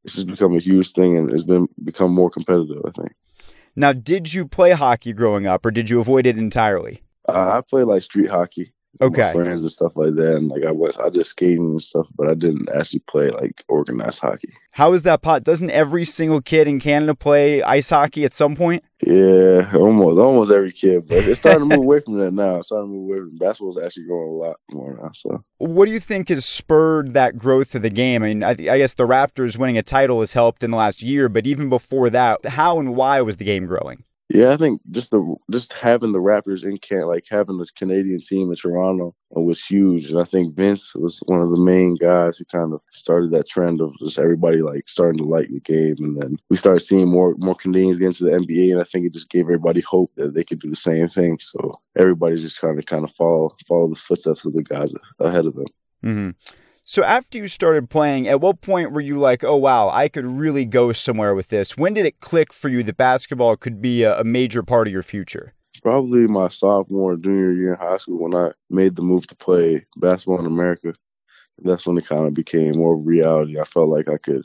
[0.05, 2.83] it's just become a huge thing, and it's been become more competitive.
[2.87, 3.13] I think.
[3.75, 7.03] Now, did you play hockey growing up, or did you avoid it entirely?
[7.29, 9.33] Uh, I played like street hockey okay.
[9.33, 10.37] friends and stuff like that.
[10.37, 13.65] And like I was, I just skating and stuff, but I didn't actually play like
[13.69, 14.53] organized hockey.
[14.73, 15.45] How is that pot?
[15.45, 18.85] Doesn't every single kid in Canada play ice hockey at some point?
[19.01, 21.09] Yeah, almost, almost every kid.
[21.09, 22.57] But it's starting to move away from that now.
[22.57, 25.11] It's starting to move away from basketball's actually growing a lot more now.
[25.15, 28.23] So, what do you think has spurred that growth of the game?
[28.23, 31.03] I mean, I, I guess the Raptors winning a title has helped in the last
[31.03, 34.05] year, but even before that, how and why was the game growing?
[34.29, 38.21] Yeah, I think just the just having the Raptors in can like having the Canadian
[38.21, 42.37] team in Toronto was huge, and I think Vince was one of the main guys
[42.37, 45.95] who kind of started that trend of just everybody like starting to like the game,
[46.01, 49.07] and then we started seeing more more Canadians get into the NBA, and I think
[49.07, 51.39] it just gave everybody hope that they could do the same thing.
[51.41, 55.47] So everybody's just trying to kind of follow follow the footsteps of the guys ahead
[55.47, 55.67] of them.
[56.05, 56.31] Mm-hmm.
[56.89, 60.25] So after you started playing, at what point were you like, "Oh wow, I could
[60.25, 61.77] really go somewhere with this"?
[61.77, 64.93] When did it click for you that basketball could be a, a major part of
[64.93, 65.53] your future?
[65.83, 69.85] Probably my sophomore, junior year in high school when I made the move to play
[69.97, 70.95] basketball in America.
[71.59, 73.59] That's when it kind of became more reality.
[73.59, 74.45] I felt like I could,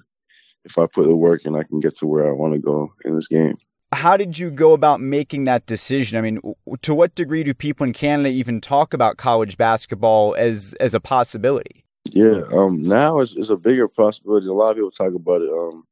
[0.66, 2.92] if I put the work in, I can get to where I want to go
[3.06, 3.58] in this game
[3.94, 6.18] how did you go about making that decision?
[6.18, 6.40] I mean,
[6.82, 11.02] to what degree do people in Canada even talk about college basketball as as a
[11.02, 11.84] possibility?
[12.06, 14.48] Yeah, um, now it's, it's a bigger possibility.
[14.48, 15.50] A lot of people talk about it.
[15.50, 15.86] Um,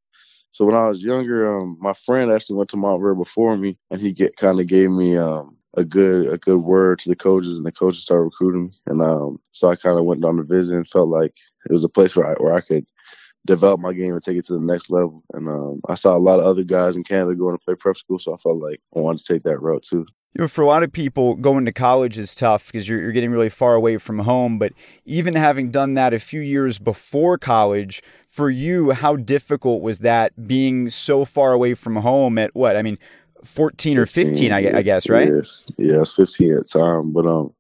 [0.51, 4.01] so when I was younger, um, my friend actually went to Montverde before me, and
[4.01, 7.57] he get kind of gave me um a good a good word to the coaches,
[7.57, 10.43] and the coaches started recruiting me, and um, so I kind of went down to
[10.43, 11.35] visit and felt like
[11.69, 12.85] it was a place where I where I could
[13.47, 15.23] develop my game and take it to the next level.
[15.33, 17.97] And um, I saw a lot of other guys in Canada going to play prep
[17.97, 20.05] school, so I felt like I wanted to take that route too.
[20.33, 23.11] You know, for a lot of people, going to college is tough because you're, you're
[23.11, 24.59] getting really far away from home.
[24.59, 29.99] But even having done that a few years before college, for you, how difficult was
[29.99, 32.77] that being so far away from home at what?
[32.77, 32.99] I mean,
[33.43, 35.29] 14 or 15, I, I guess, right?
[35.29, 35.65] Yes.
[35.77, 37.11] Was 15 at the time.
[37.11, 37.53] But um,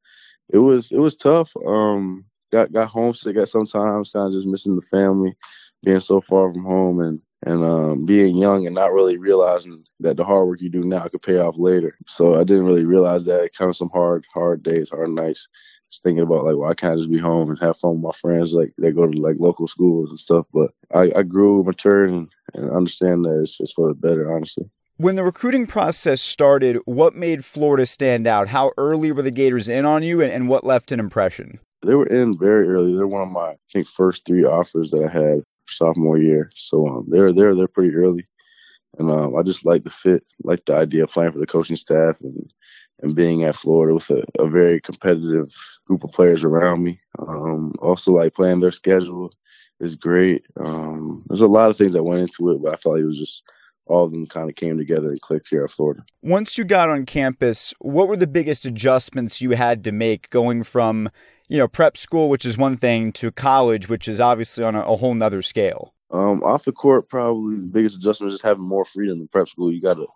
[0.49, 1.51] it was it was tough.
[1.65, 5.35] Um, got got homesick at sometimes, kind of just missing the family,
[5.83, 10.17] being so far from home, and and um, being young and not really realizing that
[10.17, 11.95] the hard work you do now could pay off later.
[12.07, 13.53] So I didn't really realize that.
[13.57, 15.47] Kind of some hard, hard days, hard nights.
[15.89, 18.11] Just thinking about like, well, I can't just be home and have fun with my
[18.19, 18.53] friends.
[18.53, 20.45] Like they go to like local schools and stuff.
[20.53, 24.69] But I, I grew, matured, and, and understand that it's just for the better, honestly.
[24.97, 28.49] When the recruiting process started, what made Florida stand out?
[28.49, 31.59] How early were the Gators in on you, and, and what left an impression?
[31.81, 32.93] They were in very early.
[32.93, 36.51] They're one of my, I think, first three offers that I had sophomore year.
[36.55, 38.27] So um, they're they're they're pretty early,
[38.97, 41.75] and um, I just like the fit, like the idea of playing for the coaching
[41.75, 42.51] staff and
[43.01, 45.53] and being at Florida with a, a very competitive
[45.85, 46.99] group of players around me.
[47.19, 49.31] Um, also, like playing their schedule
[49.79, 50.45] is great.
[50.59, 53.05] Um, there's a lot of things that went into it, but I felt like it
[53.05, 53.43] was just
[53.85, 56.03] all of them kind of came together and clicked here at Florida.
[56.21, 60.63] Once you got on campus, what were the biggest adjustments you had to make going
[60.63, 61.09] from
[61.49, 64.81] you know, prep school, which is one thing, to college, which is obviously on a,
[64.81, 65.93] a whole nother scale.
[66.11, 69.49] Um, off the court, probably the biggest adjustment is just having more freedom in prep
[69.49, 69.71] school.
[69.71, 70.07] You got to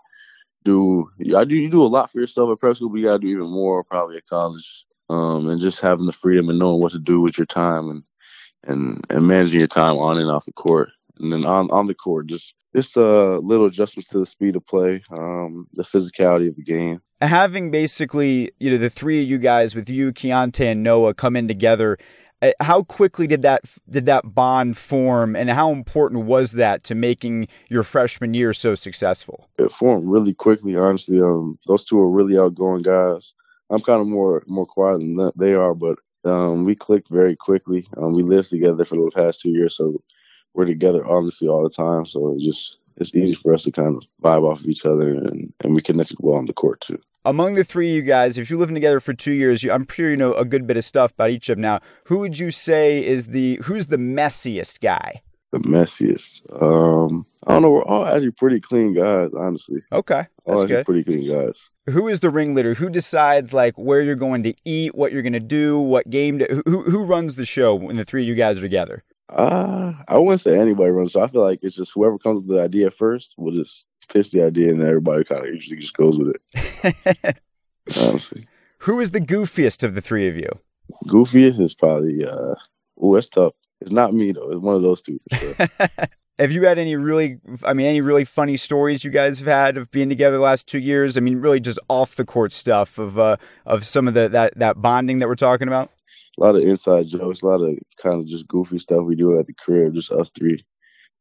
[0.64, 3.14] do, I do, you do a lot for yourself at prep school, but you got
[3.14, 4.86] to do even more probably at college.
[5.10, 8.04] Um, and just having the freedom and knowing what to do with your time and
[8.66, 10.90] and and managing your time on and off the court.
[11.20, 14.66] And then on on the court, just just uh, little adjustments to the speed of
[14.66, 17.02] play, um, the physicality of the game.
[17.22, 21.36] Having basically, you know, the three of you guys with you, Keyonte, and Noah come
[21.36, 21.98] in together.
[22.42, 26.96] Uh, how quickly did that did that bond form, and how important was that to
[26.96, 29.50] making your freshman year so successful?
[29.58, 30.76] It formed really quickly.
[30.76, 33.34] Honestly, um, those two are really outgoing guys.
[33.70, 37.88] I'm kind of more more quiet than they are, but um, we clicked very quickly.
[37.98, 40.02] Um, we lived together for the past two years, so
[40.54, 42.06] we're together obviously all the time.
[42.06, 45.10] So it's just it's easy for us to kind of vibe off of each other,
[45.10, 47.00] and, and we connected well on the court too.
[47.26, 49.88] Among the three of you guys, if you're living together for two years, you, I'm
[49.90, 51.62] sure you know a good bit of stuff about each of them.
[51.62, 55.22] Now, who would you say is the who's the messiest guy?
[55.52, 56.42] The messiest.
[56.62, 57.70] Um, I don't know.
[57.70, 59.84] We're all actually pretty clean guys, honestly.
[59.92, 60.86] Okay, that's all good.
[60.86, 61.58] Pretty clean guys.
[61.90, 62.74] Who is the ringleader?
[62.74, 66.40] Who decides like where you're going to eat, what you're going to do, what game?
[66.40, 69.04] To, who who runs the show when the three of you guys are together?
[69.34, 71.14] Uh, I wouldn't say anybody runs.
[71.14, 74.32] So I feel like it's just whoever comes with the idea first will just pitch
[74.32, 77.38] the idea, and then everybody kind of usually just goes with it.
[77.98, 78.48] honestly.
[78.80, 80.50] Who is the goofiest of the three of you?
[81.06, 82.56] Goofiest is probably uh,
[83.02, 83.54] oh, it's tough.
[83.82, 84.52] It's not me though.
[84.52, 85.56] It's one of those two for sure.
[86.40, 89.78] have you had any really, I mean, any really funny stories you guys have had
[89.78, 91.18] of being together the last two years?
[91.18, 94.58] I mean, really just off the court stuff of uh, of some of the that
[94.58, 95.92] that bonding that we're talking about.
[96.40, 99.38] A lot of inside jokes, a lot of kind of just goofy stuff we do
[99.40, 100.64] at the crib, just us three.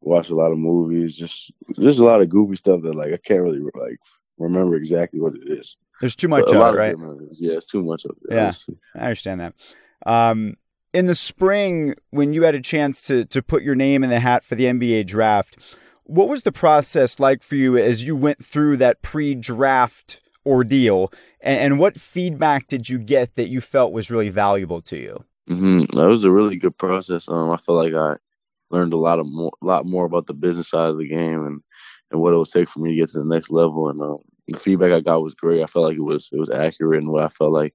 [0.00, 3.18] Watch a lot of movies, just just a lot of goofy stuff that like I
[3.18, 3.98] can't really like
[4.38, 5.76] remember exactly what it is.
[6.00, 6.96] There's too much of it, right?
[7.32, 8.34] Yeah, it's too much of it.
[8.34, 8.76] Yeah, honestly.
[8.96, 9.54] I understand that.
[10.04, 10.56] Um,
[10.92, 14.20] in the spring, when you had a chance to to put your name in the
[14.20, 15.56] hat for the NBA draft,
[16.04, 21.59] what was the process like for you as you went through that pre-draft ordeal, and,
[21.61, 25.24] and what feedback did you get that you felt was really valuable to you?
[25.49, 25.97] Mm-hmm.
[25.99, 27.28] That was a really good process.
[27.28, 28.16] Um, I feel like I
[28.70, 31.61] learned a lot of more, lot more about the business side of the game and
[32.11, 33.88] and what it would take for me to get to the next level.
[33.88, 34.18] And um,
[34.49, 35.62] the feedback I got was great.
[35.62, 37.74] I felt like it was it was accurate and what I felt like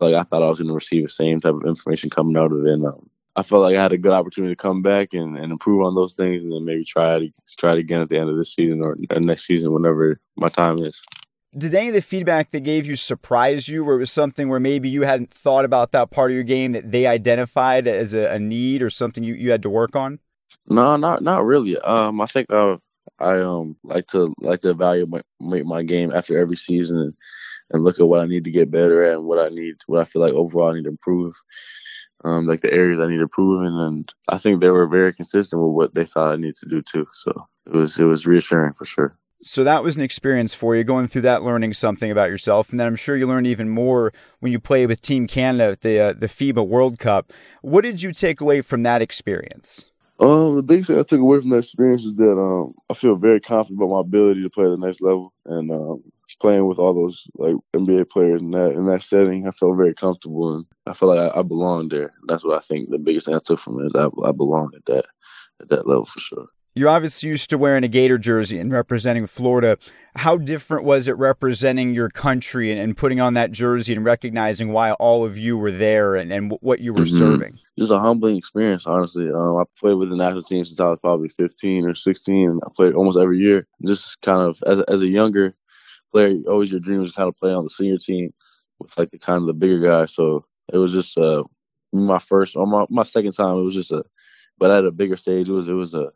[0.00, 2.52] like I thought I was going to receive the same type of information coming out
[2.52, 2.72] of it.
[2.72, 5.52] And um, I felt like I had a good opportunity to come back and, and
[5.52, 8.30] improve on those things, and then maybe try it try it again at the end
[8.30, 11.00] of this season or, or next season, whenever my time is.
[11.56, 14.60] Did any of the feedback they gave you surprise you, or it was something where
[14.60, 18.30] maybe you hadn't thought about that part of your game that they identified as a,
[18.32, 20.18] a need or something you, you had to work on?
[20.66, 21.78] No, not not really.
[21.78, 22.76] Um, I think uh,
[23.18, 27.14] I um like to like to evaluate my, my game after every season and,
[27.70, 30.00] and look at what I need to get better at and what I need what
[30.00, 31.34] I feel like overall I need to improve.
[32.24, 35.14] Um, like the areas I need to improve in, and I think they were very
[35.14, 37.06] consistent with what they thought I needed to do too.
[37.12, 39.16] So it was it was reassuring for sure.
[39.42, 42.80] So that was an experience for you going through that, learning something about yourself, and
[42.80, 46.00] then I'm sure you learned even more when you played with Team Canada at the
[46.00, 47.32] uh, the FIBA World Cup.
[47.62, 49.92] What did you take away from that experience?
[50.18, 53.14] Um, the biggest thing I took away from that experience is that um, I feel
[53.14, 56.02] very confident about my ability to play at the next level, and um,
[56.40, 59.94] playing with all those like NBA players in that in that setting, I felt very
[59.94, 62.12] comfortable, and I felt like I, I belonged there.
[62.26, 64.72] That's what I think the biggest thing I took from it is I, I belong
[64.74, 65.06] at that
[65.60, 66.46] at that level for sure.
[66.74, 69.78] You're obviously used to wearing a Gator jersey and representing Florida.
[70.16, 74.72] How different was it representing your country and, and putting on that jersey and recognizing
[74.72, 77.18] why all of you were there and, and what you were mm-hmm.
[77.18, 77.58] serving?
[77.78, 79.28] Just a humbling experience, honestly.
[79.28, 82.60] Um, I played with the national team since I was probably 15 or 16.
[82.64, 83.66] I played almost every year.
[83.84, 85.54] Just kind of as, as a younger
[86.12, 88.32] player, always your dream was kind of play on the senior team
[88.78, 90.14] with like the kind of the bigger guys.
[90.14, 91.44] So it was just uh,
[91.92, 93.58] my first or my, my second time.
[93.58, 94.04] It was just a,
[94.58, 96.08] but at a bigger stage, it was it was a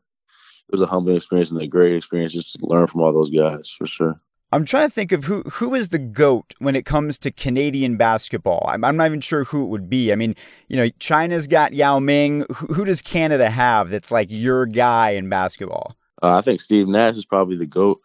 [0.73, 3.73] was a humbling experience and a great experience just to learn from all those guys
[3.79, 4.21] for sure.
[4.51, 7.97] I'm trying to think of who who is the goat when it comes to Canadian
[7.97, 8.67] basketball.
[8.69, 10.13] I'm, I'm not even sure who it would be.
[10.13, 10.35] I mean,
[10.69, 12.45] you know, China's got Yao Ming.
[12.57, 15.97] Who, who does Canada have that's like your guy in basketball?
[16.23, 18.01] Uh, I think Steve Nash is probably the goat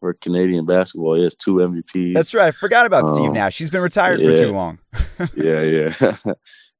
[0.00, 1.16] for Canadian basketball.
[1.16, 2.14] He has two MVPs.
[2.14, 2.48] That's right.
[2.48, 3.58] I forgot about um, Steve Nash.
[3.58, 4.78] He's been retired yeah, for too long.
[5.36, 5.94] yeah, yeah,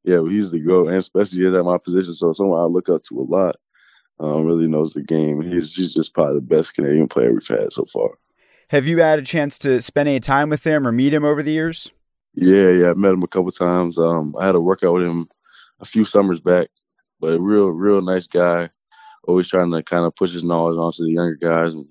[0.05, 0.19] yeah.
[0.21, 2.15] Well, he's the goat, and especially at my position.
[2.15, 3.57] So someone I look up to a lot
[4.23, 5.43] um, really knows the game.
[5.43, 8.19] He's he's just probably the best Canadian player we've had so far.
[8.69, 11.43] Have you had a chance to spend any time with him or meet him over
[11.43, 11.91] the years?
[12.35, 13.99] Yeah, yeah, I met him a couple times.
[13.99, 15.29] Um, I had a workout with him
[15.81, 16.69] a few summers back,
[17.21, 18.71] but a real, real nice guy.
[19.29, 21.87] Always trying to kind of push his knowledge onto the younger guys and,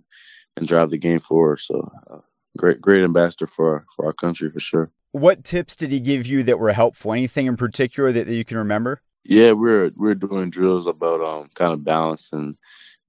[0.57, 1.59] and drive the game forward.
[1.59, 2.17] So, uh,
[2.57, 4.91] great, great ambassador for for our country for sure.
[5.11, 7.11] What tips did he give you that were helpful?
[7.11, 9.01] Anything in particular that, that you can remember?
[9.23, 12.57] Yeah, we're we're doing drills about um kind of balance and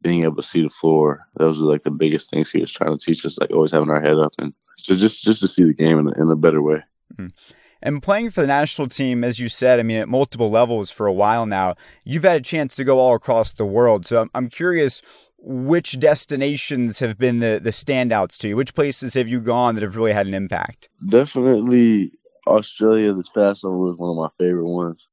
[0.02, 1.26] being able to see the floor.
[1.36, 3.90] Those are like the biggest things he was trying to teach us, like always having
[3.90, 6.36] our head up and so just just to see the game in a, in a
[6.36, 6.82] better way.
[7.14, 7.28] Mm-hmm.
[7.82, 11.06] And playing for the national team, as you said, I mean, at multiple levels for
[11.06, 14.06] a while now, you've had a chance to go all across the world.
[14.06, 15.02] So I'm, I'm curious,
[15.38, 18.56] which destinations have been the, the standouts to you?
[18.56, 20.88] Which places have you gone that have really had an impact?
[21.08, 22.12] Definitely
[22.46, 25.08] Australia this past summer was one of my favorite ones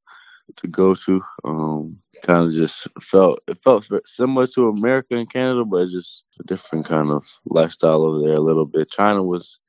[0.57, 1.21] to go to.
[1.43, 6.25] Um, kind of just felt it felt similar to America and Canada, but it's just
[6.39, 8.91] a different kind of lifestyle over there a little bit.
[8.91, 9.59] China was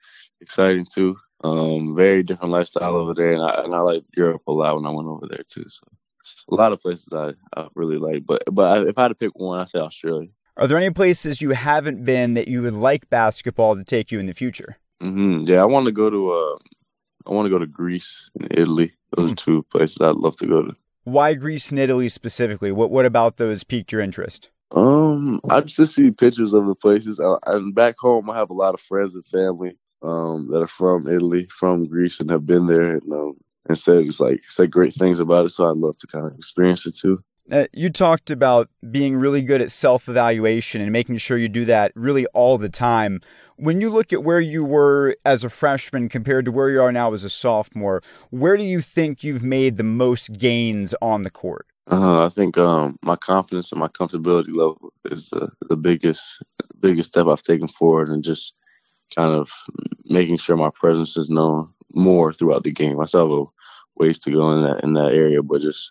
[0.40, 1.16] exciting too.
[1.42, 4.86] Um, very different lifestyle over there, and I and I liked Europe a lot when
[4.86, 5.64] I went over there too.
[5.68, 5.86] So
[6.50, 9.32] a lot of places I, I really like, but but if I had to pick
[9.34, 10.28] one, I say Australia.
[10.56, 14.18] Are there any places you haven't been that you would like basketball to take you
[14.18, 14.76] in the future?
[15.02, 15.44] Mm-hmm.
[15.46, 16.58] Yeah, I want to go to uh,
[17.26, 18.92] I want to go to Greece and Italy.
[19.16, 20.76] Those are two places I'd love to go to.
[21.04, 22.72] Why Greece and Italy specifically?
[22.72, 24.50] What what about those piqued your interest?
[24.72, 27.18] Um, I just see pictures of the places.
[27.18, 30.68] I, and back home, I have a lot of friends and family um, that are
[30.68, 33.36] from Italy, from Greece, and have been there and, um,
[33.68, 35.50] and said it's like said great things about it.
[35.50, 37.22] So I'd love to kind of experience it too.
[37.50, 41.64] Uh, you talked about being really good at self evaluation and making sure you do
[41.64, 43.20] that really all the time.
[43.56, 46.92] When you look at where you were as a freshman compared to where you are
[46.92, 51.30] now as a sophomore, where do you think you've made the most gains on the
[51.30, 51.66] court?
[51.90, 56.22] Uh, I think um, my confidence and my comfortability level is the, the biggest
[56.78, 58.54] biggest step I've taken forward, and just
[59.14, 59.50] kind of
[60.04, 63.00] making sure my presence is known more throughout the game.
[63.00, 63.48] I still have
[63.96, 65.90] ways to go in that in that area, but just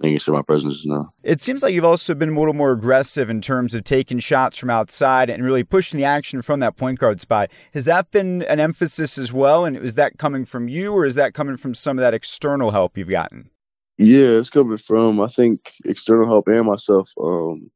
[0.00, 1.08] making sure my presence is known.
[1.22, 4.58] It seems like you've also been a little more aggressive in terms of taking shots
[4.58, 7.50] from outside and really pushing the action from that point guard spot.
[7.72, 9.64] Has that been an emphasis as well?
[9.64, 12.70] And is that coming from you, or is that coming from some of that external
[12.70, 13.50] help you've gotten?
[13.98, 17.08] Yeah, it's coming from I think external help and myself.
[17.20, 17.70] Um,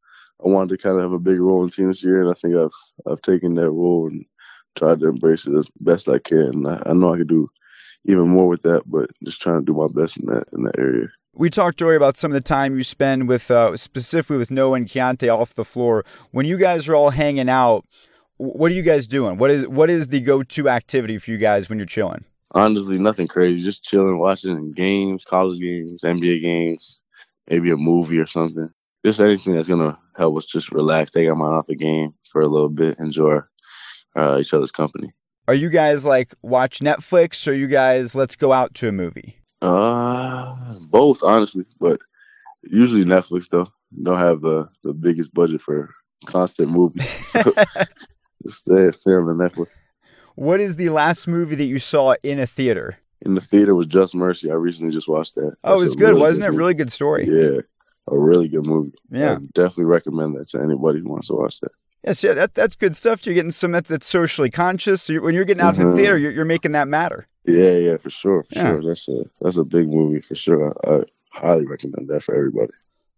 [0.44, 2.30] I wanted to kind of have a big role in the team this year, and
[2.30, 4.24] I think I've I've taken that role and
[4.76, 6.66] tried to embrace it as best I can.
[6.66, 7.48] I, I know I could do
[8.04, 10.78] even more with that, but just trying to do my best in that in that
[10.78, 11.08] area.
[11.32, 14.74] We talked earlier about some of the time you spend with, uh, specifically with Noah
[14.74, 16.04] and Keyonte off the floor.
[16.32, 17.84] When you guys are all hanging out,
[18.36, 19.38] what are you guys doing?
[19.38, 22.24] What is what is the go-to activity for you guys when you're chilling?
[22.52, 23.62] Honestly, nothing crazy.
[23.62, 27.02] Just chilling, watching games, college games, NBA games,
[27.48, 28.68] maybe a movie or something.
[29.04, 32.40] Just anything that's gonna help us just relax, take our mind off the game for
[32.40, 33.38] a little bit, enjoy
[34.16, 35.12] uh, each other's company.
[35.46, 39.39] Are you guys like watch Netflix, or you guys let's go out to a movie?
[39.62, 40.54] Uh,
[40.88, 42.00] both honestly, but
[42.62, 43.68] usually Netflix though.
[44.02, 45.90] Don't have the the biggest budget for
[46.26, 47.06] constant movies.
[47.32, 47.52] So
[48.46, 49.68] stay, stay on the Netflix.
[50.34, 52.98] What is the last movie that you saw in a theater?
[53.20, 54.50] In the theater was Just Mercy.
[54.50, 55.56] I recently just watched that.
[55.62, 56.50] Oh, it was good, really wasn't good it?
[56.52, 56.58] Movie.
[56.58, 57.26] Really good story.
[57.28, 57.60] Yeah,
[58.08, 58.94] a really good movie.
[59.10, 61.72] Yeah, definitely recommend that to anybody who wants to watch that.
[62.04, 63.26] Yes, yeah, that, that's good stuff.
[63.26, 65.02] You're getting some that's, that's socially conscious.
[65.02, 65.84] So when you're getting out mm-hmm.
[65.84, 67.26] to the theater, you're, you're making that matter.
[67.44, 68.66] Yeah, yeah, for sure, for yeah.
[68.68, 68.82] sure.
[68.82, 70.76] That's a that's a big movie for sure.
[70.84, 72.72] I, I highly recommend that for everybody.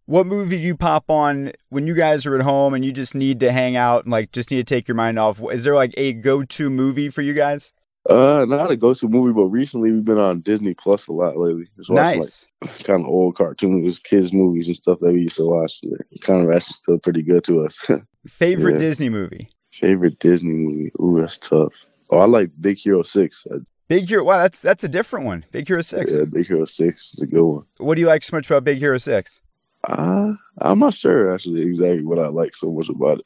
[0.07, 3.15] What movie do you pop on when you guys are at home and you just
[3.15, 5.41] need to hang out and like just need to take your mind off?
[5.53, 7.73] Is there like a go-to movie for you guys?
[8.09, 11.69] Uh, not a go-to movie, but recently we've been on Disney Plus a lot lately.
[11.77, 12.49] Just nice.
[12.63, 15.81] Like, kind of old cartoons, kids movies and stuff that we used to watch.
[15.83, 17.77] It kind of actually still pretty good to us.
[18.27, 18.79] Favorite yeah.
[18.79, 19.49] Disney movie?
[19.73, 20.93] Favorite Disney movie?
[21.01, 21.73] Ooh, that's tough.
[22.11, 23.47] Oh, I like Big Hero Six.
[23.89, 24.25] Big Hero.
[24.25, 25.45] Wow, that's that's a different one.
[25.51, 26.15] Big Hero Six.
[26.15, 27.65] Yeah, Big Hero Six is a good one.
[27.79, 29.41] What do you like so much about Big Hero Six?
[29.89, 33.25] Uh, I'm not sure actually exactly what I like so much about it.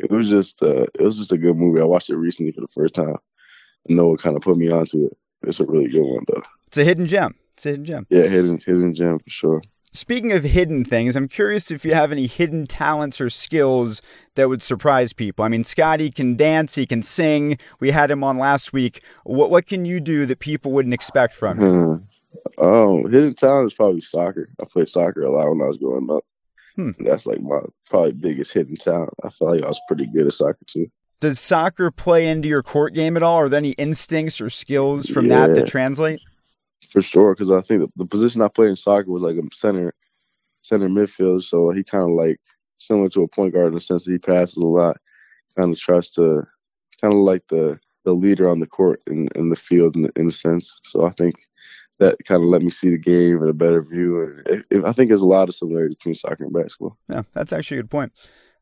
[0.00, 1.80] It was just uh, it was just a good movie.
[1.80, 3.16] I watched it recently for the first time.
[3.88, 5.16] Noah kind of put me onto it.
[5.42, 6.42] It's a really good one though.
[6.66, 7.34] It's a hidden gem.
[7.54, 8.06] It's a hidden gem.
[8.10, 9.62] Yeah, hidden hidden gem for sure.
[9.92, 14.02] Speaking of hidden things, I'm curious if you have any hidden talents or skills
[14.34, 15.44] that would surprise people.
[15.44, 17.58] I mean, Scottie can dance, he can sing.
[17.78, 19.04] We had him on last week.
[19.22, 21.68] What what can you do that people wouldn't expect from you?
[21.68, 22.64] Hmm.
[22.64, 24.48] Um, hidden talent is probably soccer.
[24.60, 26.24] I played soccer a lot when I was growing up.
[26.74, 26.90] Hmm.
[26.98, 29.10] That's like my probably biggest hidden talent.
[29.22, 30.90] I feel like I was pretty good at soccer too.
[31.20, 33.36] Does soccer play into your court game at all?
[33.36, 35.46] Are there any instincts or skills from yeah.
[35.46, 36.20] that that translate?
[36.94, 37.34] for sure.
[37.34, 39.92] Because I think the, the, position I played in soccer was like a center,
[40.62, 41.42] center midfield.
[41.42, 42.40] So he kind of like
[42.78, 44.96] similar to a point guard in the sense that he passes a lot,
[45.58, 46.46] kind of tries to,
[47.00, 50.28] kind of like the the leader on the court in, in the field in, in
[50.28, 50.78] a sense.
[50.84, 51.34] So I think
[51.98, 54.22] that kind of let me see the game in a better view.
[54.22, 56.98] And it, it, I think there's a lot of similarity between soccer and basketball.
[57.08, 58.12] Yeah, that's actually a good point.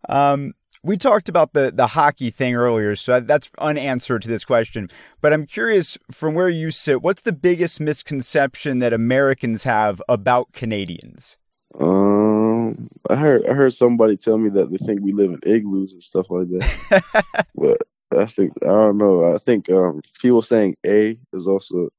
[0.08, 0.54] Um,
[0.84, 4.90] We talked about the, the hockey thing earlier, so that's unanswered to this question.
[5.20, 10.52] But I'm curious from where you sit, what's the biggest misconception that Americans have about
[10.52, 11.36] Canadians?
[11.78, 15.92] Um, I heard I heard somebody tell me that they think we live in igloos
[15.92, 17.46] and stuff like that.
[17.54, 17.78] but
[18.16, 19.32] I think I don't know.
[19.34, 21.90] I think um, people saying "a" is also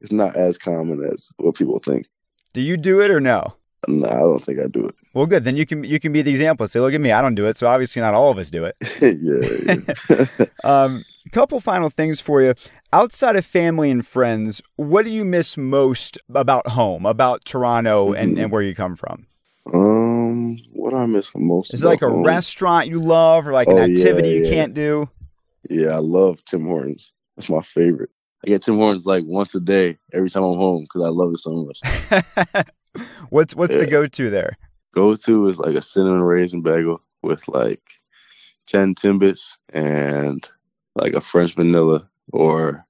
[0.00, 2.06] it's not as common as what people think.
[2.52, 3.54] Do you do it or no?
[3.88, 4.94] No, I don't think I do it.
[5.14, 5.44] Well, good.
[5.44, 6.66] Then you can you can be the example.
[6.66, 7.56] Say, look at me, I don't do it.
[7.56, 8.76] So obviously, not all of us do it.
[9.00, 9.76] yeah.
[10.08, 10.46] yeah.
[10.64, 12.54] um, couple final things for you.
[12.92, 18.22] Outside of family and friends, what do you miss most about home, about Toronto, mm-hmm.
[18.22, 19.26] and, and where you come from?
[19.72, 21.74] Um, what do I miss most?
[21.74, 22.24] Is it like a home?
[22.24, 24.44] restaurant you love, or like an oh, activity yeah, yeah.
[24.44, 25.10] you can't do?
[25.68, 27.12] Yeah, I love Tim Hortons.
[27.36, 28.10] That's my favorite.
[28.44, 31.34] I get Tim Hortons like once a day every time I'm home because I love
[31.34, 32.66] it so much.
[33.30, 33.80] what's what's yeah.
[33.80, 34.56] the go to there?
[34.94, 37.82] Go to is like a cinnamon raisin bagel with like
[38.66, 40.48] ten timbits and
[40.94, 42.86] like a French vanilla or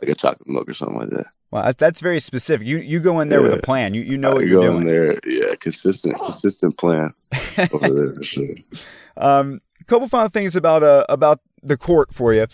[0.00, 1.26] like a chocolate milk or something like that.
[1.50, 2.66] Wow, that's very specific.
[2.66, 3.50] You you go in there yeah.
[3.50, 3.92] with a plan.
[3.92, 4.82] You you know what I you're go doing.
[4.82, 7.12] In there, yeah, consistent consistent plan
[7.72, 8.54] over there for sure.
[9.16, 12.46] Um, a couple final things about uh about the court for you.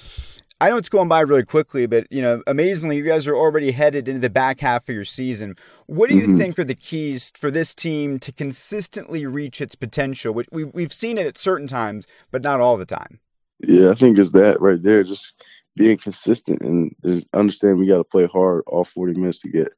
[0.61, 3.73] I know it's going by really quickly, but you know, amazingly, you guys are already
[3.73, 5.55] headed into the back half of your season.
[5.87, 6.39] What do you mm-hmm.
[6.39, 10.33] think are the keys for this team to consistently reach its potential?
[10.33, 13.21] Which we, we've seen it at certain times, but not all the time.
[13.61, 15.05] Yeah, I think it's that right there.
[15.05, 15.35] Just
[15.77, 16.95] being consistent and
[17.35, 19.75] understand we got to play hard all 40 minutes to get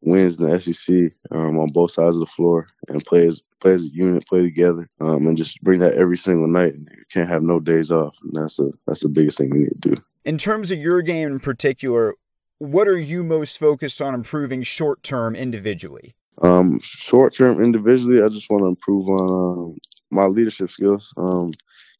[0.00, 3.72] wins in the SEC um, on both sides of the floor and play as play
[3.72, 6.74] as a unit, play together, um, and just bring that every single night.
[6.74, 9.82] You can't have no days off, and that's a that's the biggest thing we need
[9.82, 10.02] to do.
[10.24, 12.14] In terms of your game in particular,
[12.58, 16.14] what are you most focused on improving short term individually?
[16.42, 19.78] Um, short term individually, I just want to improve on um,
[20.10, 21.12] my leadership skills.
[21.16, 21.52] Um,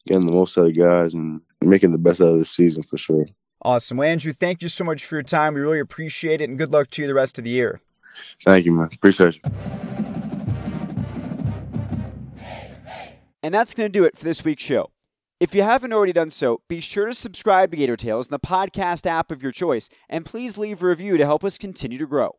[0.07, 2.97] getting the most out of guys and making the best out of the season for
[2.97, 3.27] sure.
[3.61, 3.97] Awesome.
[3.97, 5.55] Well, Andrew, thank you so much for your time.
[5.55, 7.81] We really appreciate it, and good luck to you the rest of the year.
[8.45, 8.89] Thank you, man.
[8.93, 9.51] Appreciate you.
[13.43, 14.91] And that's going to do it for this week's show.
[15.41, 18.41] If you haven't already done so, be sure to subscribe to Gator Tales in the
[18.41, 22.07] podcast app of your choice, and please leave a review to help us continue to
[22.07, 22.37] grow.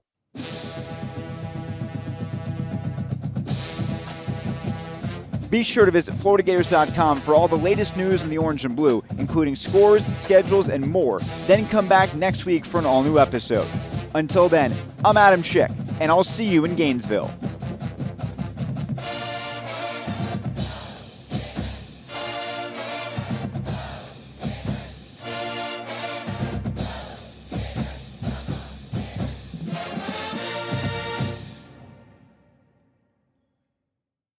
[5.50, 9.04] Be sure to visit FloridaGators.com for all the latest news in the orange and blue,
[9.18, 11.22] including scores, schedules, and more.
[11.48, 13.68] Then come back next week for an all new episode.
[14.16, 14.74] Until then,
[15.06, 17.32] I'm Adam Schick, and I'll see you in Gainesville.